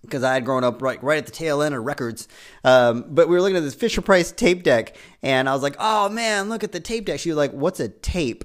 because 0.01 0.23
I 0.23 0.33
had 0.33 0.45
grown 0.45 0.63
up 0.63 0.81
right 0.81 1.01
right 1.01 1.17
at 1.17 1.25
the 1.25 1.31
tail 1.31 1.61
end 1.61 1.73
of 1.73 1.83
records. 1.83 2.27
Um, 2.63 3.05
but 3.07 3.27
we 3.27 3.35
were 3.35 3.41
looking 3.41 3.57
at 3.57 3.63
this 3.63 3.75
Fisher 3.75 4.01
Price 4.01 4.31
tape 4.31 4.63
deck, 4.63 4.95
and 5.23 5.49
I 5.49 5.53
was 5.53 5.63
like, 5.63 5.77
"Oh 5.79 6.09
man, 6.09 6.49
look 6.49 6.63
at 6.63 6.73
the 6.73 6.79
tape 6.79 7.05
deck." 7.05 7.19
She 7.19 7.29
was 7.29 7.37
like, 7.37 7.51
"What's 7.51 7.79
a 7.79 7.87
tape?" 7.89 8.43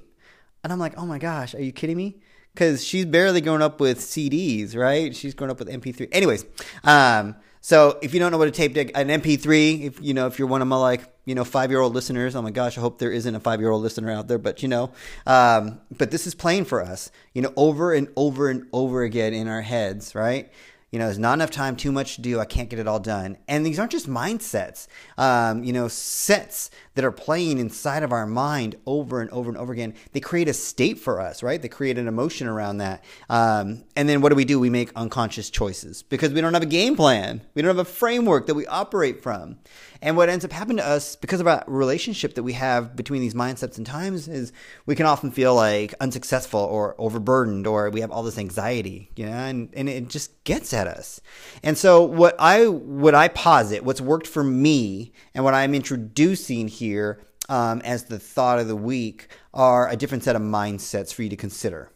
And 0.63 0.71
I'm 0.71 0.79
like, 0.79 0.97
"Oh 0.97 1.05
my 1.05 1.19
gosh, 1.19 1.53
are 1.53 1.61
you 1.61 1.71
kidding 1.71 1.97
me?" 1.97 2.21
Because 2.53 2.83
she's 2.83 3.05
barely 3.05 3.41
grown 3.41 3.61
up 3.61 3.79
with 3.79 3.99
CDs, 3.99 4.75
right? 4.75 5.15
She's 5.15 5.33
grown 5.33 5.49
up 5.49 5.59
with 5.59 5.69
MP3. 5.69 6.09
Anyways, 6.11 6.45
um, 6.83 7.35
so 7.61 7.99
if 8.01 8.13
you 8.13 8.19
don't 8.19 8.31
know 8.31 8.39
what 8.39 8.47
a 8.47 8.51
tape 8.51 8.73
deck, 8.73 8.91
an 8.95 9.07
MP3, 9.07 9.83
if 9.83 10.01
you 10.01 10.15
know, 10.15 10.25
if 10.25 10.39
you're 10.39 10.47
one 10.47 10.63
of 10.63 10.67
my 10.67 10.77
like, 10.77 11.03
you 11.25 11.35
know, 11.35 11.43
five 11.43 11.69
year 11.69 11.79
old 11.79 11.93
listeners, 11.93 12.35
oh 12.35 12.41
my 12.41 12.49
gosh, 12.49 12.75
I 12.75 12.81
hope 12.81 12.97
there 12.97 13.11
isn't 13.11 13.35
a 13.35 13.39
five 13.39 13.59
year 13.59 13.69
old 13.69 13.83
listener 13.83 14.11
out 14.11 14.27
there, 14.27 14.39
but 14.39 14.63
you 14.63 14.67
know, 14.67 14.91
um, 15.27 15.79
but 15.95 16.09
this 16.09 16.25
is 16.25 16.33
playing 16.33 16.65
for 16.65 16.81
us, 16.81 17.11
you 17.33 17.41
know, 17.43 17.53
over 17.55 17.93
and 17.93 18.07
over 18.15 18.49
and 18.49 18.67
over 18.73 19.03
again 19.03 19.35
in 19.35 19.47
our 19.47 19.61
heads, 19.61 20.15
right? 20.15 20.51
You 20.91 20.99
know, 20.99 21.05
there's 21.05 21.17
not 21.17 21.33
enough 21.33 21.51
time, 21.51 21.77
too 21.77 21.91
much 21.91 22.15
to 22.15 22.21
do, 22.21 22.39
I 22.39 22.45
can't 22.45 22.69
get 22.69 22.77
it 22.77 22.87
all 22.87 22.99
done. 22.99 23.37
And 23.47 23.65
these 23.65 23.79
aren't 23.79 23.93
just 23.93 24.09
mindsets, 24.09 24.87
um, 25.17 25.63
you 25.63 25.71
know, 25.71 25.87
sets 25.87 26.69
that 26.95 27.05
are 27.05 27.13
playing 27.13 27.59
inside 27.59 28.03
of 28.03 28.11
our 28.11 28.27
mind 28.27 28.75
over 28.85 29.21
and 29.21 29.29
over 29.29 29.49
and 29.49 29.57
over 29.57 29.71
again. 29.71 29.93
They 30.11 30.19
create 30.19 30.49
a 30.49 30.53
state 30.53 30.99
for 30.99 31.21
us, 31.21 31.41
right? 31.41 31.61
They 31.61 31.69
create 31.69 31.97
an 31.97 32.09
emotion 32.09 32.47
around 32.47 32.79
that. 32.79 33.05
Um, 33.29 33.85
and 33.95 34.09
then 34.09 34.19
what 34.19 34.29
do 34.29 34.35
we 34.35 34.43
do? 34.43 34.59
We 34.59 34.69
make 34.69 34.91
unconscious 34.95 35.49
choices 35.49 36.03
because 36.03 36.33
we 36.33 36.41
don't 36.41 36.53
have 36.53 36.63
a 36.63 36.67
game 36.67 36.97
plan. 36.97 37.41
We 37.53 37.61
don't 37.61 37.69
have 37.69 37.87
a 37.87 37.89
framework 37.89 38.47
that 38.47 38.55
we 38.55 38.67
operate 38.67 39.23
from. 39.23 39.59
And 40.01 40.17
what 40.17 40.29
ends 40.29 40.43
up 40.43 40.51
happening 40.51 40.77
to 40.77 40.87
us 40.87 41.15
because 41.15 41.39
of 41.39 41.47
our 41.47 41.63
relationship 41.67 42.33
that 42.33 42.43
we 42.43 42.53
have 42.53 42.95
between 42.95 43.21
these 43.21 43.35
mindsets 43.35 43.77
and 43.77 43.85
times 43.85 44.27
is 44.27 44.51
we 44.85 44.95
can 44.95 45.05
often 45.05 45.29
feel 45.29 45.53
like 45.53 45.93
unsuccessful 46.01 46.59
or 46.59 46.95
overburdened 46.97 47.67
or 47.67 47.89
we 47.91 48.01
have 48.01 48.11
all 48.11 48.23
this 48.23 48.39
anxiety, 48.39 49.11
you 49.15 49.27
know, 49.27 49.31
and, 49.31 49.69
and 49.73 49.87
it 49.87 50.09
just 50.09 50.43
gets 50.43 50.73
at 50.73 50.80
us. 50.87 51.21
And 51.63 51.77
so 51.77 52.03
what 52.03 52.35
I 52.39 52.67
what 52.67 53.15
I 53.15 53.27
posit, 53.27 53.83
what's 53.83 54.01
worked 54.01 54.27
for 54.27 54.43
me 54.43 55.11
and 55.33 55.43
what 55.43 55.53
I'm 55.53 55.73
introducing 55.73 56.67
here 56.67 57.21
um, 57.49 57.81
as 57.83 58.05
the 58.05 58.19
thought 58.19 58.59
of 58.59 58.67
the 58.67 58.75
week 58.75 59.27
are 59.53 59.89
a 59.89 59.95
different 59.95 60.23
set 60.23 60.35
of 60.35 60.41
mindsets 60.41 61.13
for 61.13 61.23
you 61.23 61.29
to 61.29 61.35
consider. 61.35 61.91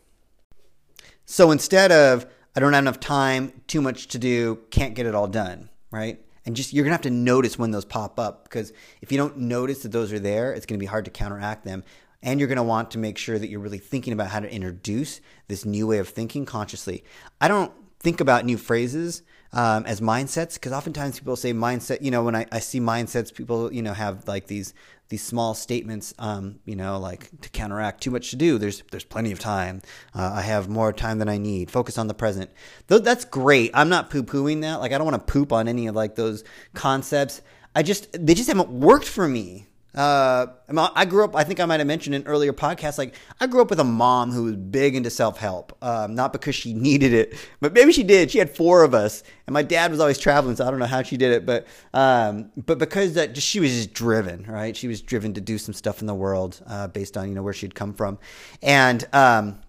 So 1.25 1.51
instead 1.51 1.92
of 1.92 2.25
I 2.56 2.60
don't 2.60 2.74
have 2.74 2.84
enough 2.84 3.00
time, 3.00 3.62
too 3.68 3.82
much 3.82 4.08
to 4.08 4.20
do, 4.20 4.60
can't 4.70 4.96
get 4.96 5.06
it 5.06 5.15
all 5.15 5.27
done, 5.27 5.70
right? 5.92 6.22
and 6.46 6.56
just 6.56 6.74
you're 6.74 6.84
gonna 6.84 6.94
have 6.94 7.01
to 7.01 7.10
notice 7.10 7.58
when 7.58 7.72
those 7.72 7.86
pop 7.86 8.20
up 8.20 8.44
because 8.44 8.72
if 9.01 9.12
you 9.12 9.18
don't 9.18 9.38
notice 9.38 9.84
that 9.84 9.92
those 9.92 10.13
are 10.13 10.20
there, 10.20 10.54
it's 10.54 10.65
gonna 10.65 10.80
be 10.80 10.86
hard 10.86 11.06
to 11.06 11.12
counteract 11.12 11.65
them. 11.65 11.84
And 12.22 12.39
you're 12.39 12.50
gonna 12.50 12.63
want 12.63 12.92
to 12.92 12.98
make 12.98 13.18
sure 13.18 13.38
that 13.38 13.50
you're 13.50 13.60
really 13.60 13.80
thinking 13.80 14.13
about 14.13 14.27
how 14.27 14.39
to 14.39 14.51
introduce 14.51 15.22
this 15.48 15.65
new 15.65 15.88
way 15.88 15.98
of 15.98 16.08
thinking 16.08 16.46
consciously. 16.46 17.04
I 17.42 17.48
don't 17.48 17.72
think 18.06 18.22
about 18.22 18.46
new 18.46 18.56
phrases 18.56 19.24
um, 19.52 19.84
as 19.88 20.00
mindsets 20.00 20.54
because 20.54 20.72
oftentimes 20.72 21.18
people 21.18 21.36
say 21.36 21.54
mindset. 21.54 22.04
You 22.04 22.12
know, 22.12 22.24
when 22.24 22.36
I, 22.36 22.46
I 22.52 22.60
see 22.60 22.80
mindsets, 22.80 23.34
people 23.34 23.74
you 23.74 23.82
know 23.82 23.94
have 23.94 24.28
like 24.28 24.46
these 24.46 24.76
these 25.10 25.24
small 25.24 25.56
statements, 25.56 26.14
um, 26.20 26.60
you 26.66 26.76
know, 26.76 27.00
like 27.00 27.30
to 27.42 27.50
counteract 27.50 28.04
too 28.04 28.12
much 28.12 28.30
to 28.30 28.36
do. 28.36 28.60
There's 28.60 28.84
there's 28.92 29.04
plenty 29.04 29.32
of 29.32 29.40
time. 29.40 29.82
Uh, 30.14 30.34
I 30.36 30.42
have 30.42 30.70
more 30.70 30.94
time 30.94 31.18
than 31.18 31.28
I 31.28 31.40
need. 31.40 31.72
Focus 31.72 31.98
on 31.98 32.06
the 32.06 32.14
present. 32.14 32.52
Though 32.88 33.00
that's 33.00 33.26
great. 33.26 33.72
I'm 33.74 33.90
not 33.90 34.12
poo 34.12 34.24
pooing 34.24 34.62
that. 34.62 34.82
Like 34.82 34.92
I 34.92 35.00
don't 35.00 35.10
want 35.10 35.26
to 35.26 35.34
poop 35.34 35.52
on 35.52 35.68
any 35.68 35.88
of 35.88 35.96
like 35.96 36.14
those 36.14 36.44
concepts. 36.76 37.42
I 37.74 37.82
just 37.82 38.08
they 38.14 38.36
just 38.36 38.50
haven't 38.50 38.70
worked 38.70 39.08
for 39.08 39.28
me. 39.28 39.66
Uh, 39.96 40.48
I 40.70 41.06
grew 41.06 41.24
up. 41.24 41.36
I 41.36 41.44
think 41.46 41.60
I 41.60 41.66
might 41.66 41.80
have 41.80 41.88
mentioned 41.88 42.16
in 42.16 42.28
earlier 42.28 42.52
podcasts. 42.52 42.98
Like 42.98 43.16
I 43.40 43.48
grew 43.48 43.62
up 43.62 43.70
with 43.70 43.80
a 43.80 43.86
mom 43.86 44.32
who 44.32 44.44
was 44.44 44.56
big 44.56 44.94
into 44.96 45.10
self 45.10 45.38
help. 45.38 45.75
Um, 45.82 46.16
not 46.16 46.34
because 46.34 46.54
she 46.54 46.74
needed 46.74 47.14
it, 47.14 47.34
but 47.62 47.74
maybe 47.74 47.94
she 47.94 48.04
did. 48.04 48.30
She 48.30 48.40
had 48.40 48.50
four 48.50 48.84
of 48.84 48.94
us, 48.94 49.24
and 49.48 49.54
my 49.54 49.64
dad 49.64 49.92
was 49.92 50.02
always 50.02 50.18
traveling, 50.18 50.58
so 50.58 50.68
I 50.68 50.70
don't 50.72 50.80
know 50.80 50.86
how 50.86 51.02
she 51.02 51.16
did 51.16 51.32
it. 51.32 51.46
But 51.46 51.66
um, 51.94 52.52
but 52.58 52.78
because 52.78 53.14
that, 53.14 53.34
just 53.34 53.48
she 53.48 53.62
was 53.62 53.72
just 53.72 53.94
driven, 53.94 54.44
right? 54.44 54.75
She 54.75 54.90
was 54.90 55.02
driven 55.02 55.34
to 55.36 55.42
do 55.42 55.58
some 55.58 55.74
stuff 55.74 56.02
in 56.02 56.08
the 56.08 56.16
world 56.16 56.62
uh, 56.68 56.88
based 56.88 57.16
on 57.16 57.30
you 57.30 57.36
know 57.36 57.44
where 57.44 57.54
she'd 57.54 57.75
come 57.75 57.94
from, 57.94 58.20
and 58.62 59.08
um, 59.14 59.60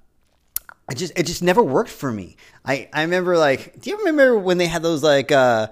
I 0.89 0.95
just 0.95 1.13
it 1.17 1.27
just 1.27 1.43
never 1.43 1.63
worked 1.63 1.91
for 1.91 2.11
me. 2.11 2.37
I 2.65 2.89
I 2.93 3.03
remember 3.03 3.39
like, 3.39 3.81
do 3.81 3.91
you 3.91 3.99
remember 3.99 4.39
when 4.39 4.59
they 4.59 4.67
had 4.67 4.83
those 4.83 5.03
like 5.03 5.31
uh 5.31 5.69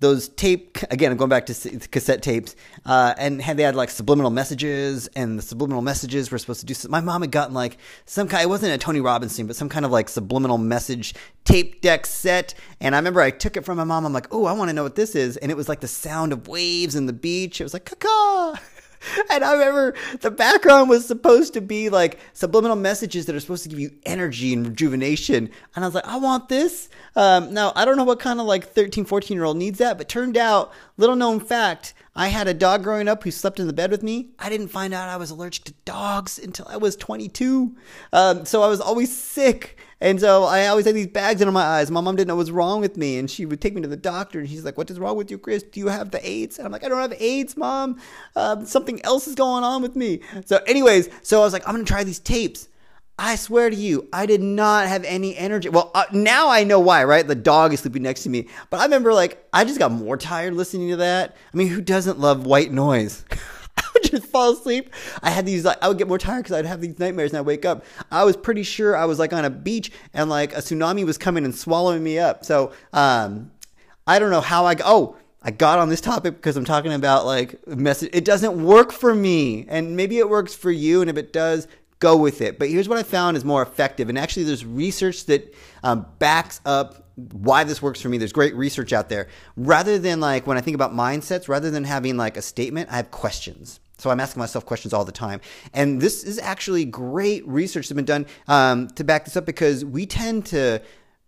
those 0.00 0.28
tape 0.28 0.78
again. 0.90 1.10
I'm 1.10 1.18
going 1.18 1.28
back 1.28 1.46
to 1.46 1.54
cassette 1.90 2.22
tapes, 2.22 2.54
uh, 2.86 3.14
and 3.18 3.42
had 3.42 3.56
they 3.56 3.62
had 3.62 3.74
like 3.74 3.90
subliminal 3.90 4.30
messages, 4.30 5.08
and 5.16 5.38
the 5.38 5.42
subliminal 5.42 5.82
messages 5.82 6.30
were 6.30 6.38
supposed 6.38 6.60
to 6.60 6.66
do. 6.66 6.74
Some, 6.74 6.90
my 6.90 7.00
mom 7.00 7.22
had 7.22 7.30
gotten 7.30 7.54
like 7.54 7.78
some 8.06 8.28
kind. 8.28 8.42
It 8.42 8.48
wasn't 8.48 8.72
a 8.72 8.78
Tony 8.78 9.00
Robbins 9.00 9.36
thing, 9.36 9.46
but 9.46 9.56
some 9.56 9.68
kind 9.68 9.84
of 9.84 9.90
like 9.90 10.08
subliminal 10.08 10.58
message 10.58 11.14
tape 11.44 11.80
deck 11.80 12.06
set. 12.06 12.54
And 12.80 12.94
I 12.94 12.98
remember 12.98 13.20
I 13.20 13.30
took 13.30 13.56
it 13.56 13.64
from 13.64 13.76
my 13.76 13.84
mom. 13.84 14.04
I'm 14.04 14.12
like, 14.12 14.32
oh, 14.32 14.44
I 14.44 14.52
want 14.52 14.68
to 14.68 14.72
know 14.72 14.84
what 14.84 14.94
this 14.94 15.14
is, 15.14 15.36
and 15.38 15.50
it 15.50 15.56
was 15.56 15.68
like 15.68 15.80
the 15.80 15.88
sound 15.88 16.32
of 16.32 16.48
waves 16.48 16.94
in 16.94 17.06
the 17.06 17.12
beach. 17.12 17.60
It 17.60 17.64
was 17.64 17.74
like 17.74 17.84
caca. 17.84 18.58
and 19.30 19.44
I 19.44 19.52
remember 19.52 19.94
the 20.20 20.30
background 20.30 20.88
was 20.88 21.06
supposed 21.06 21.54
to 21.54 21.60
be 21.60 21.88
like 21.88 22.18
subliminal 22.32 22.76
messages 22.76 23.26
that 23.26 23.34
are 23.34 23.40
supposed 23.40 23.62
to 23.64 23.68
give 23.68 23.78
you 23.78 23.90
energy 24.04 24.52
and 24.52 24.66
rejuvenation. 24.66 25.50
And 25.74 25.84
I 25.84 25.88
was 25.88 25.94
like, 25.94 26.06
I 26.06 26.16
want 26.16 26.48
this. 26.48 26.88
Um, 27.16 27.52
now, 27.52 27.72
I 27.74 27.84
don't 27.84 27.96
know 27.96 28.04
what 28.04 28.20
kind 28.20 28.40
of 28.40 28.46
like 28.46 28.68
13, 28.68 29.04
14 29.04 29.36
year 29.36 29.44
old 29.44 29.56
needs 29.56 29.78
that, 29.78 29.98
but 29.98 30.08
turned 30.08 30.36
out, 30.36 30.72
little 30.96 31.16
known 31.16 31.40
fact, 31.40 31.94
I 32.14 32.28
had 32.28 32.48
a 32.48 32.54
dog 32.54 32.82
growing 32.82 33.08
up 33.08 33.22
who 33.22 33.30
slept 33.30 33.60
in 33.60 33.66
the 33.66 33.72
bed 33.72 33.90
with 33.90 34.02
me. 34.02 34.30
I 34.38 34.48
didn't 34.48 34.68
find 34.68 34.92
out 34.92 35.08
I 35.08 35.16
was 35.16 35.30
allergic 35.30 35.64
to 35.64 35.74
dogs 35.84 36.38
until 36.38 36.66
I 36.68 36.76
was 36.76 36.96
22. 36.96 37.76
Um, 38.12 38.44
so 38.44 38.62
I 38.62 38.68
was 38.68 38.80
always 38.80 39.16
sick. 39.16 39.78
And 40.00 40.20
so 40.20 40.44
I 40.44 40.68
always 40.68 40.86
had 40.86 40.94
these 40.94 41.08
bags 41.08 41.42
under 41.42 41.50
my 41.50 41.62
eyes. 41.62 41.90
My 41.90 42.00
mom 42.00 42.14
didn't 42.14 42.28
know 42.28 42.36
what 42.36 42.40
was 42.42 42.52
wrong 42.52 42.80
with 42.80 42.96
me. 42.96 43.18
And 43.18 43.28
she 43.30 43.46
would 43.46 43.60
take 43.60 43.74
me 43.74 43.82
to 43.82 43.88
the 43.88 43.96
doctor. 43.96 44.38
And 44.38 44.48
she's 44.48 44.64
like, 44.64 44.78
What 44.78 44.90
is 44.90 44.98
wrong 44.98 45.16
with 45.16 45.30
you, 45.30 45.38
Chris? 45.38 45.62
Do 45.62 45.80
you 45.80 45.88
have 45.88 46.10
the 46.10 46.28
AIDS? 46.28 46.58
And 46.58 46.66
I'm 46.66 46.72
like, 46.72 46.84
I 46.84 46.88
don't 46.88 47.00
have 47.00 47.14
AIDS, 47.20 47.56
mom. 47.56 48.00
Um, 48.36 48.64
something 48.64 49.04
else 49.04 49.26
is 49.26 49.34
going 49.34 49.64
on 49.64 49.82
with 49.82 49.96
me. 49.96 50.20
So, 50.44 50.60
anyways, 50.66 51.08
so 51.22 51.40
I 51.40 51.44
was 51.44 51.52
like, 51.52 51.66
I'm 51.66 51.74
going 51.74 51.84
to 51.84 51.90
try 51.90 52.04
these 52.04 52.20
tapes. 52.20 52.68
I 53.20 53.34
swear 53.34 53.68
to 53.68 53.74
you, 53.74 54.08
I 54.12 54.26
did 54.26 54.40
not 54.40 54.86
have 54.86 55.02
any 55.02 55.36
energy. 55.36 55.68
Well, 55.68 55.90
uh, 55.92 56.04
now 56.12 56.48
I 56.48 56.62
know 56.62 56.78
why, 56.78 57.02
right? 57.02 57.26
The 57.26 57.34
dog 57.34 57.72
is 57.72 57.80
sleeping 57.80 58.02
next 58.02 58.22
to 58.22 58.30
me. 58.30 58.46
But 58.70 58.78
I 58.78 58.84
remember, 58.84 59.12
like, 59.12 59.44
I 59.52 59.64
just 59.64 59.80
got 59.80 59.90
more 59.90 60.16
tired 60.16 60.54
listening 60.54 60.90
to 60.90 60.96
that. 60.98 61.36
I 61.52 61.56
mean, 61.56 61.66
who 61.66 61.80
doesn't 61.80 62.20
love 62.20 62.46
white 62.46 62.70
noise? 62.70 63.24
Just 64.10 64.26
fall 64.26 64.52
asleep. 64.52 64.90
I 65.22 65.30
had 65.30 65.46
these, 65.46 65.64
like, 65.64 65.78
I 65.82 65.88
would 65.88 65.98
get 65.98 66.08
more 66.08 66.18
tired 66.18 66.44
because 66.44 66.56
I'd 66.56 66.66
have 66.66 66.80
these 66.80 66.98
nightmares 66.98 67.32
and 67.32 67.38
I'd 67.38 67.46
wake 67.46 67.64
up. 67.64 67.84
I 68.10 68.24
was 68.24 68.36
pretty 68.36 68.62
sure 68.62 68.96
I 68.96 69.04
was 69.04 69.18
like 69.18 69.32
on 69.32 69.44
a 69.44 69.50
beach 69.50 69.90
and 70.14 70.30
like 70.30 70.52
a 70.52 70.58
tsunami 70.58 71.04
was 71.04 71.18
coming 71.18 71.44
and 71.44 71.54
swallowing 71.54 72.02
me 72.02 72.18
up. 72.18 72.44
So, 72.44 72.72
um, 72.92 73.50
I 74.06 74.18
don't 74.18 74.30
know 74.30 74.40
how 74.40 74.64
I, 74.64 74.74
oh, 74.84 75.16
I 75.42 75.50
got 75.50 75.78
on 75.78 75.88
this 75.88 76.00
topic 76.00 76.36
because 76.36 76.56
I'm 76.56 76.64
talking 76.64 76.92
about 76.92 77.24
like 77.24 77.66
message. 77.66 78.10
It 78.12 78.24
doesn't 78.24 78.64
work 78.64 78.90
for 78.90 79.14
me, 79.14 79.66
and 79.68 79.96
maybe 79.96 80.18
it 80.18 80.28
works 80.28 80.54
for 80.54 80.70
you. 80.70 81.00
And 81.00 81.08
if 81.08 81.16
it 81.16 81.32
does, 81.32 81.68
go 82.00 82.16
with 82.16 82.40
it. 82.40 82.58
But 82.58 82.68
here's 82.68 82.88
what 82.88 82.98
I 82.98 83.02
found 83.02 83.36
is 83.36 83.44
more 83.44 83.62
effective. 83.62 84.08
And 84.08 84.18
actually, 84.18 84.44
there's 84.44 84.64
research 84.64 85.26
that 85.26 85.54
um, 85.82 86.06
backs 86.18 86.60
up 86.64 87.04
why 87.32 87.64
this 87.64 87.82
works 87.82 88.00
for 88.00 88.08
me. 88.08 88.18
There's 88.18 88.32
great 88.32 88.54
research 88.54 88.92
out 88.92 89.08
there. 89.08 89.28
Rather 89.56 89.98
than 89.98 90.20
like 90.20 90.46
when 90.46 90.56
I 90.56 90.60
think 90.60 90.74
about 90.74 90.92
mindsets, 90.92 91.48
rather 91.48 91.70
than 91.70 91.84
having 91.84 92.16
like 92.16 92.36
a 92.36 92.42
statement, 92.42 92.90
I 92.90 92.96
have 92.96 93.10
questions. 93.10 93.80
So 93.98 94.10
I'm 94.10 94.20
asking 94.20 94.40
myself 94.40 94.64
questions 94.64 94.94
all 94.94 95.04
the 95.04 95.12
time. 95.12 95.40
And 95.74 96.00
this 96.00 96.24
is 96.24 96.38
actually 96.38 96.84
great 96.84 97.46
research 97.46 97.88
that's 97.88 97.96
been 97.96 98.04
done 98.04 98.26
um, 98.46 98.88
to 98.90 99.04
back 99.04 99.24
this 99.24 99.36
up 99.36 99.44
because 99.44 99.84
we 99.84 100.06
tend 100.06 100.46
to 100.46 100.80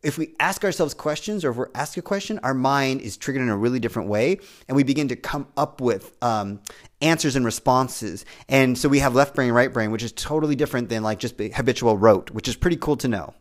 if 0.03 0.17
we 0.17 0.35
ask 0.41 0.65
ourselves 0.65 0.95
questions 0.95 1.45
or 1.45 1.51
if 1.51 1.57
we're 1.57 1.69
asked 1.75 1.97
a 1.97 2.03
question, 2.03 2.39
our 2.43 2.55
mind 2.55 3.03
is 3.03 3.17
triggered 3.17 3.43
in 3.43 3.51
a 3.51 3.57
really 3.57 3.79
different 3.79 4.09
way 4.09 4.39
and 4.67 4.75
we 4.75 4.83
begin 4.83 5.09
to 5.09 5.17
come 5.17 5.47
up 5.57 5.81
with 5.81 6.17
um, 6.23 6.61
answers 7.03 7.37
and 7.37 7.45
responses. 7.45 8.25
And 8.49 8.79
so 8.79 8.89
we 8.89 9.01
have 9.01 9.15
left 9.15 9.35
brain, 9.35 9.53
right 9.53 9.71
brain, 9.71 9.91
which 9.91 10.03
is 10.03 10.13
totally 10.13 10.57
different 10.57 10.89
than 10.89 11.03
like 11.03 11.19
just 11.19 11.39
habitual 11.39 11.99
rote, 11.99 12.31
which 12.31 12.49
is 12.49 12.57
pretty 12.57 12.77
cool 12.77 12.97
to 12.97 13.09
know. 13.09 13.35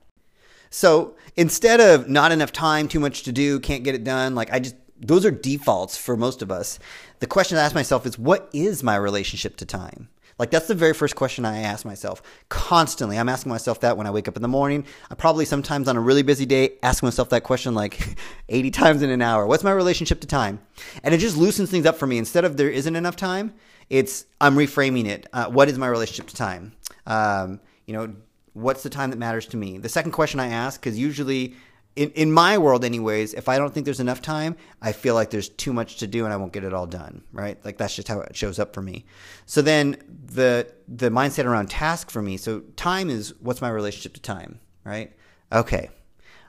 So 0.69 1.15
instead 1.35 1.79
of 1.79 2.09
not 2.09 2.31
enough 2.31 2.51
time, 2.51 2.87
too 2.87 2.99
much 2.99 3.23
to 3.23 3.31
do, 3.31 3.59
can't 3.59 3.83
get 3.83 3.95
it 3.95 4.03
done, 4.03 4.35
like 4.35 4.51
I 4.51 4.59
just, 4.59 4.75
those 4.99 5.25
are 5.25 5.31
defaults 5.31 5.97
for 5.97 6.17
most 6.17 6.41
of 6.41 6.51
us. 6.51 6.79
The 7.19 7.27
question 7.27 7.57
I 7.57 7.61
ask 7.61 7.75
myself 7.75 8.05
is, 8.05 8.17
what 8.17 8.49
is 8.53 8.83
my 8.83 8.95
relationship 8.95 9.57
to 9.57 9.65
time? 9.65 10.09
Like 10.39 10.51
that's 10.51 10.67
the 10.67 10.75
very 10.75 10.93
first 10.93 11.17
question 11.17 11.43
I 11.43 11.59
ask 11.59 11.85
myself 11.85 12.21
constantly. 12.47 13.19
I'm 13.19 13.27
asking 13.27 13.49
myself 13.49 13.81
that 13.81 13.97
when 13.97 14.07
I 14.07 14.11
wake 14.11 14.29
up 14.29 14.37
in 14.37 14.41
the 14.41 14.47
morning. 14.47 14.85
I 15.11 15.15
probably 15.15 15.43
sometimes 15.43 15.89
on 15.89 15.97
a 15.97 15.99
really 15.99 16.23
busy 16.23 16.45
day 16.45 16.77
ask 16.81 17.03
myself 17.03 17.29
that 17.29 17.43
question 17.43 17.75
like 17.75 18.15
80 18.49 18.71
times 18.71 19.01
in 19.01 19.09
an 19.09 19.21
hour. 19.21 19.45
What's 19.45 19.65
my 19.65 19.71
relationship 19.71 20.21
to 20.21 20.27
time? 20.27 20.61
And 21.03 21.13
it 21.13 21.17
just 21.17 21.35
loosens 21.35 21.69
things 21.69 21.85
up 21.85 21.97
for 21.97 22.07
me. 22.07 22.17
Instead 22.17 22.45
of 22.45 22.55
there 22.55 22.69
isn't 22.69 22.95
enough 22.95 23.17
time, 23.17 23.53
it's 23.89 24.25
I'm 24.39 24.55
reframing 24.55 25.07
it. 25.07 25.27
Uh, 25.33 25.47
what 25.47 25.67
is 25.67 25.77
my 25.77 25.87
relationship 25.87 26.27
to 26.27 26.35
time? 26.37 26.71
Um, 27.05 27.59
you 27.85 27.93
know, 27.93 28.13
what's 28.53 28.83
the 28.83 28.89
time 28.89 29.09
that 29.09 29.17
matters 29.17 29.45
to 29.47 29.57
me? 29.57 29.77
The 29.77 29.89
second 29.89 30.11
question 30.11 30.39
I 30.39 30.47
ask, 30.47 30.79
because 30.79 30.97
usually 30.97 31.55
in, 31.95 32.11
in 32.11 32.31
my 32.31 32.57
world 32.57 32.85
anyways 32.85 33.33
if 33.33 33.49
i 33.49 33.57
don't 33.57 33.73
think 33.73 33.85
there's 33.85 33.99
enough 33.99 34.21
time 34.21 34.55
i 34.81 34.91
feel 34.91 35.15
like 35.15 35.29
there's 35.29 35.49
too 35.49 35.73
much 35.73 35.97
to 35.97 36.07
do 36.07 36.25
and 36.25 36.33
i 36.33 36.37
won't 36.37 36.53
get 36.53 36.63
it 36.63 36.73
all 36.73 36.87
done 36.87 37.23
right 37.31 37.63
like 37.65 37.77
that's 37.77 37.95
just 37.95 38.07
how 38.07 38.19
it 38.21 38.35
shows 38.35 38.59
up 38.59 38.73
for 38.73 38.81
me 38.81 39.05
so 39.45 39.61
then 39.61 39.97
the 40.25 40.67
the 40.87 41.09
mindset 41.09 41.45
around 41.45 41.69
task 41.69 42.09
for 42.09 42.21
me 42.21 42.37
so 42.37 42.61
time 42.75 43.09
is 43.09 43.33
what's 43.39 43.61
my 43.61 43.69
relationship 43.69 44.13
to 44.13 44.21
time 44.21 44.59
right 44.83 45.13
okay 45.51 45.89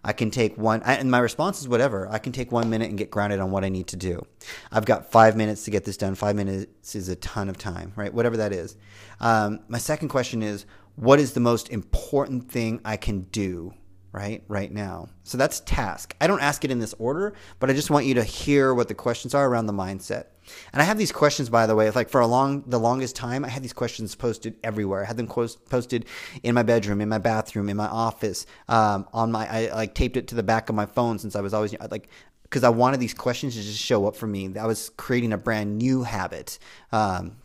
I 0.03 0.13
can 0.13 0.31
take 0.31 0.57
one, 0.57 0.83
and 0.85 1.11
my 1.11 1.19
response 1.19 1.61
is 1.61 1.69
whatever. 1.69 2.09
I 2.11 2.19
can 2.19 2.33
take 2.33 2.51
one 2.51 2.71
minute 2.71 2.89
and 2.89 2.97
get 2.97 3.11
grounded 3.11 3.39
on 3.39 3.51
what 3.51 3.65
I 3.65 3.69
need 3.69 3.87
to 3.89 3.97
do. 3.97 4.25
I've 4.73 4.87
got 4.87 5.11
five 5.11 5.37
minutes 5.37 5.65
to 5.65 5.71
get 5.71 5.85
this 5.85 5.97
done. 5.97 6.15
Five 6.15 6.37
minutes 6.37 6.95
is 6.95 7.09
a 7.09 7.17
ton 7.17 7.49
of 7.49 7.59
time, 7.59 7.93
right? 7.97 8.13
Whatever 8.13 8.39
that 8.39 8.53
is. 8.53 8.77
Um, 9.21 9.61
my 9.69 9.79
second 9.79 10.09
question 10.09 10.43
is, 10.43 10.65
what 10.97 11.21
is 11.21 11.35
the 11.35 11.41
most 11.41 11.69
important 11.69 12.51
thing 12.51 12.81
I 12.85 12.97
can 12.97 13.23
do 13.33 13.75
right 14.13 14.43
right 14.49 14.73
now. 14.73 15.09
So 15.23 15.39
that's 15.39 15.61
task. 15.61 16.15
I 16.21 16.27
don't 16.27 16.41
ask 16.41 16.65
it 16.65 16.71
in 16.71 16.79
this 16.79 16.95
order 16.99 17.35
but 17.59 17.71
i 17.71 17.73
just 17.73 17.91
want 17.91 18.07
you 18.07 18.15
to 18.15 18.25
hear 18.25 18.75
what 18.75 18.89
the 18.89 18.95
questions 18.95 19.35
are 19.35 19.49
around 19.49 19.67
the 19.67 19.73
mindset. 19.73 20.27
And 20.73 20.83
i 20.83 20.85
have 20.85 20.99
these 20.99 21.13
questions 21.13 21.49
by 21.49 21.67
the 21.67 21.77
way 21.77 21.91
like 21.91 22.09
for 22.09 22.21
a 22.21 22.27
long 22.27 22.65
the 22.67 22.79
longest 22.79 23.17
time 23.17 23.45
i 23.45 23.49
had 23.49 23.63
these 23.63 23.73
questions 23.73 24.15
posted 24.15 24.57
everywhere. 24.65 25.03
I 25.03 25.07
had 25.07 25.17
them 25.17 25.29
posted 25.29 26.07
in 26.43 26.55
my 26.55 26.63
bedroom 26.63 27.01
in 27.01 27.09
my 27.09 27.19
bathroom 27.19 27.69
in 27.69 27.77
my 27.77 27.87
office 27.87 28.47
um, 28.69 29.07
on 29.13 29.31
my 29.33 29.47
i 29.49 29.75
like 29.75 29.95
taped 29.95 30.17
it 30.17 30.29
to 30.29 30.35
the 30.35 30.43
back 30.43 30.69
of 30.69 30.75
my 30.75 30.87
phone 30.87 31.19
since 31.19 31.37
i 31.37 31.41
was 31.41 31.55
always 31.55 31.75
like 31.91 32.09
because 32.43 32.65
i 32.65 32.69
wanted 32.69 33.01
these 33.01 33.15
questions 33.15 33.55
to 33.55 33.63
just 33.63 33.79
show 33.79 34.07
up 34.07 34.17
for 34.17 34.27
me. 34.27 34.57
I 34.59 34.67
was 34.67 34.91
creating 34.97 35.33
a 35.33 35.39
brand 35.39 35.79
new 35.79 36.03
habit 36.03 36.59
um, 36.93 37.37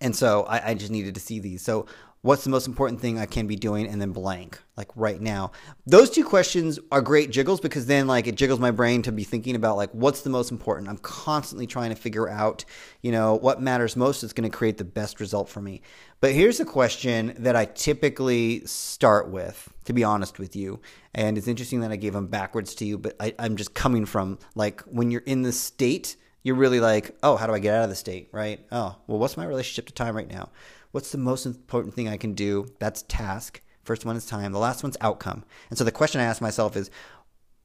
and 0.00 0.14
so 0.14 0.42
I, 0.42 0.70
I 0.70 0.74
just 0.74 0.90
needed 0.90 1.14
to 1.14 1.20
see 1.20 1.38
these. 1.38 1.62
So 1.62 1.86
what's 2.24 2.42
the 2.42 2.48
most 2.48 2.66
important 2.66 2.98
thing 3.02 3.18
I 3.18 3.26
can 3.26 3.46
be 3.46 3.54
doing, 3.54 3.86
and 3.86 4.00
then 4.00 4.10
blank, 4.10 4.58
like 4.78 4.88
right 4.96 5.20
now. 5.20 5.52
Those 5.86 6.08
two 6.08 6.24
questions 6.24 6.78
are 6.90 7.02
great 7.02 7.28
jiggles 7.28 7.60
because 7.60 7.84
then 7.84 8.06
like 8.06 8.26
it 8.26 8.34
jiggles 8.34 8.58
my 8.58 8.70
brain 8.70 9.02
to 9.02 9.12
be 9.12 9.24
thinking 9.24 9.54
about 9.56 9.76
like 9.76 9.90
what's 9.90 10.22
the 10.22 10.30
most 10.30 10.50
important. 10.50 10.88
I'm 10.88 10.96
constantly 10.96 11.66
trying 11.66 11.90
to 11.90 11.96
figure 11.96 12.26
out, 12.26 12.64
you 13.02 13.12
know, 13.12 13.34
what 13.34 13.60
matters 13.60 13.94
most 13.94 14.22
that's 14.22 14.32
going 14.32 14.50
to 14.50 14.56
create 14.56 14.78
the 14.78 14.84
best 14.84 15.20
result 15.20 15.50
for 15.50 15.60
me. 15.60 15.82
But 16.22 16.32
here's 16.32 16.60
a 16.60 16.64
question 16.64 17.34
that 17.40 17.56
I 17.56 17.66
typically 17.66 18.64
start 18.64 19.28
with, 19.28 19.70
to 19.84 19.92
be 19.92 20.02
honest 20.02 20.38
with 20.38 20.56
you. 20.56 20.80
And 21.14 21.36
it's 21.36 21.46
interesting 21.46 21.80
that 21.80 21.92
I 21.92 21.96
gave 21.96 22.14
them 22.14 22.28
backwards 22.28 22.74
to 22.76 22.86
you, 22.86 22.96
but 22.96 23.16
I, 23.20 23.34
I'm 23.38 23.56
just 23.56 23.74
coming 23.74 24.06
from 24.06 24.38
like 24.54 24.80
when 24.84 25.10
you're 25.10 25.20
in 25.26 25.42
the 25.42 25.52
state, 25.52 26.16
you're 26.42 26.56
really 26.56 26.80
like, 26.80 27.18
oh, 27.22 27.36
how 27.36 27.46
do 27.46 27.52
I 27.52 27.58
get 27.58 27.74
out 27.74 27.84
of 27.84 27.90
the 27.90 27.96
state, 27.96 28.30
right? 28.32 28.64
Oh, 28.72 28.96
well, 29.06 29.18
what's 29.18 29.36
my 29.36 29.44
relationship 29.44 29.88
to 29.88 29.92
time 29.92 30.16
right 30.16 30.30
now? 30.30 30.48
What's 30.94 31.10
the 31.10 31.18
most 31.18 31.44
important 31.44 31.92
thing 31.92 32.08
I 32.08 32.16
can 32.16 32.34
do? 32.34 32.68
That's 32.78 33.02
task. 33.08 33.60
First 33.82 34.04
one 34.04 34.14
is 34.14 34.26
time. 34.26 34.52
The 34.52 34.60
last 34.60 34.84
one's 34.84 34.96
outcome. 35.00 35.44
And 35.68 35.76
so 35.76 35.82
the 35.82 35.90
question 35.90 36.20
I 36.20 36.24
ask 36.24 36.40
myself 36.40 36.76
is, 36.76 36.88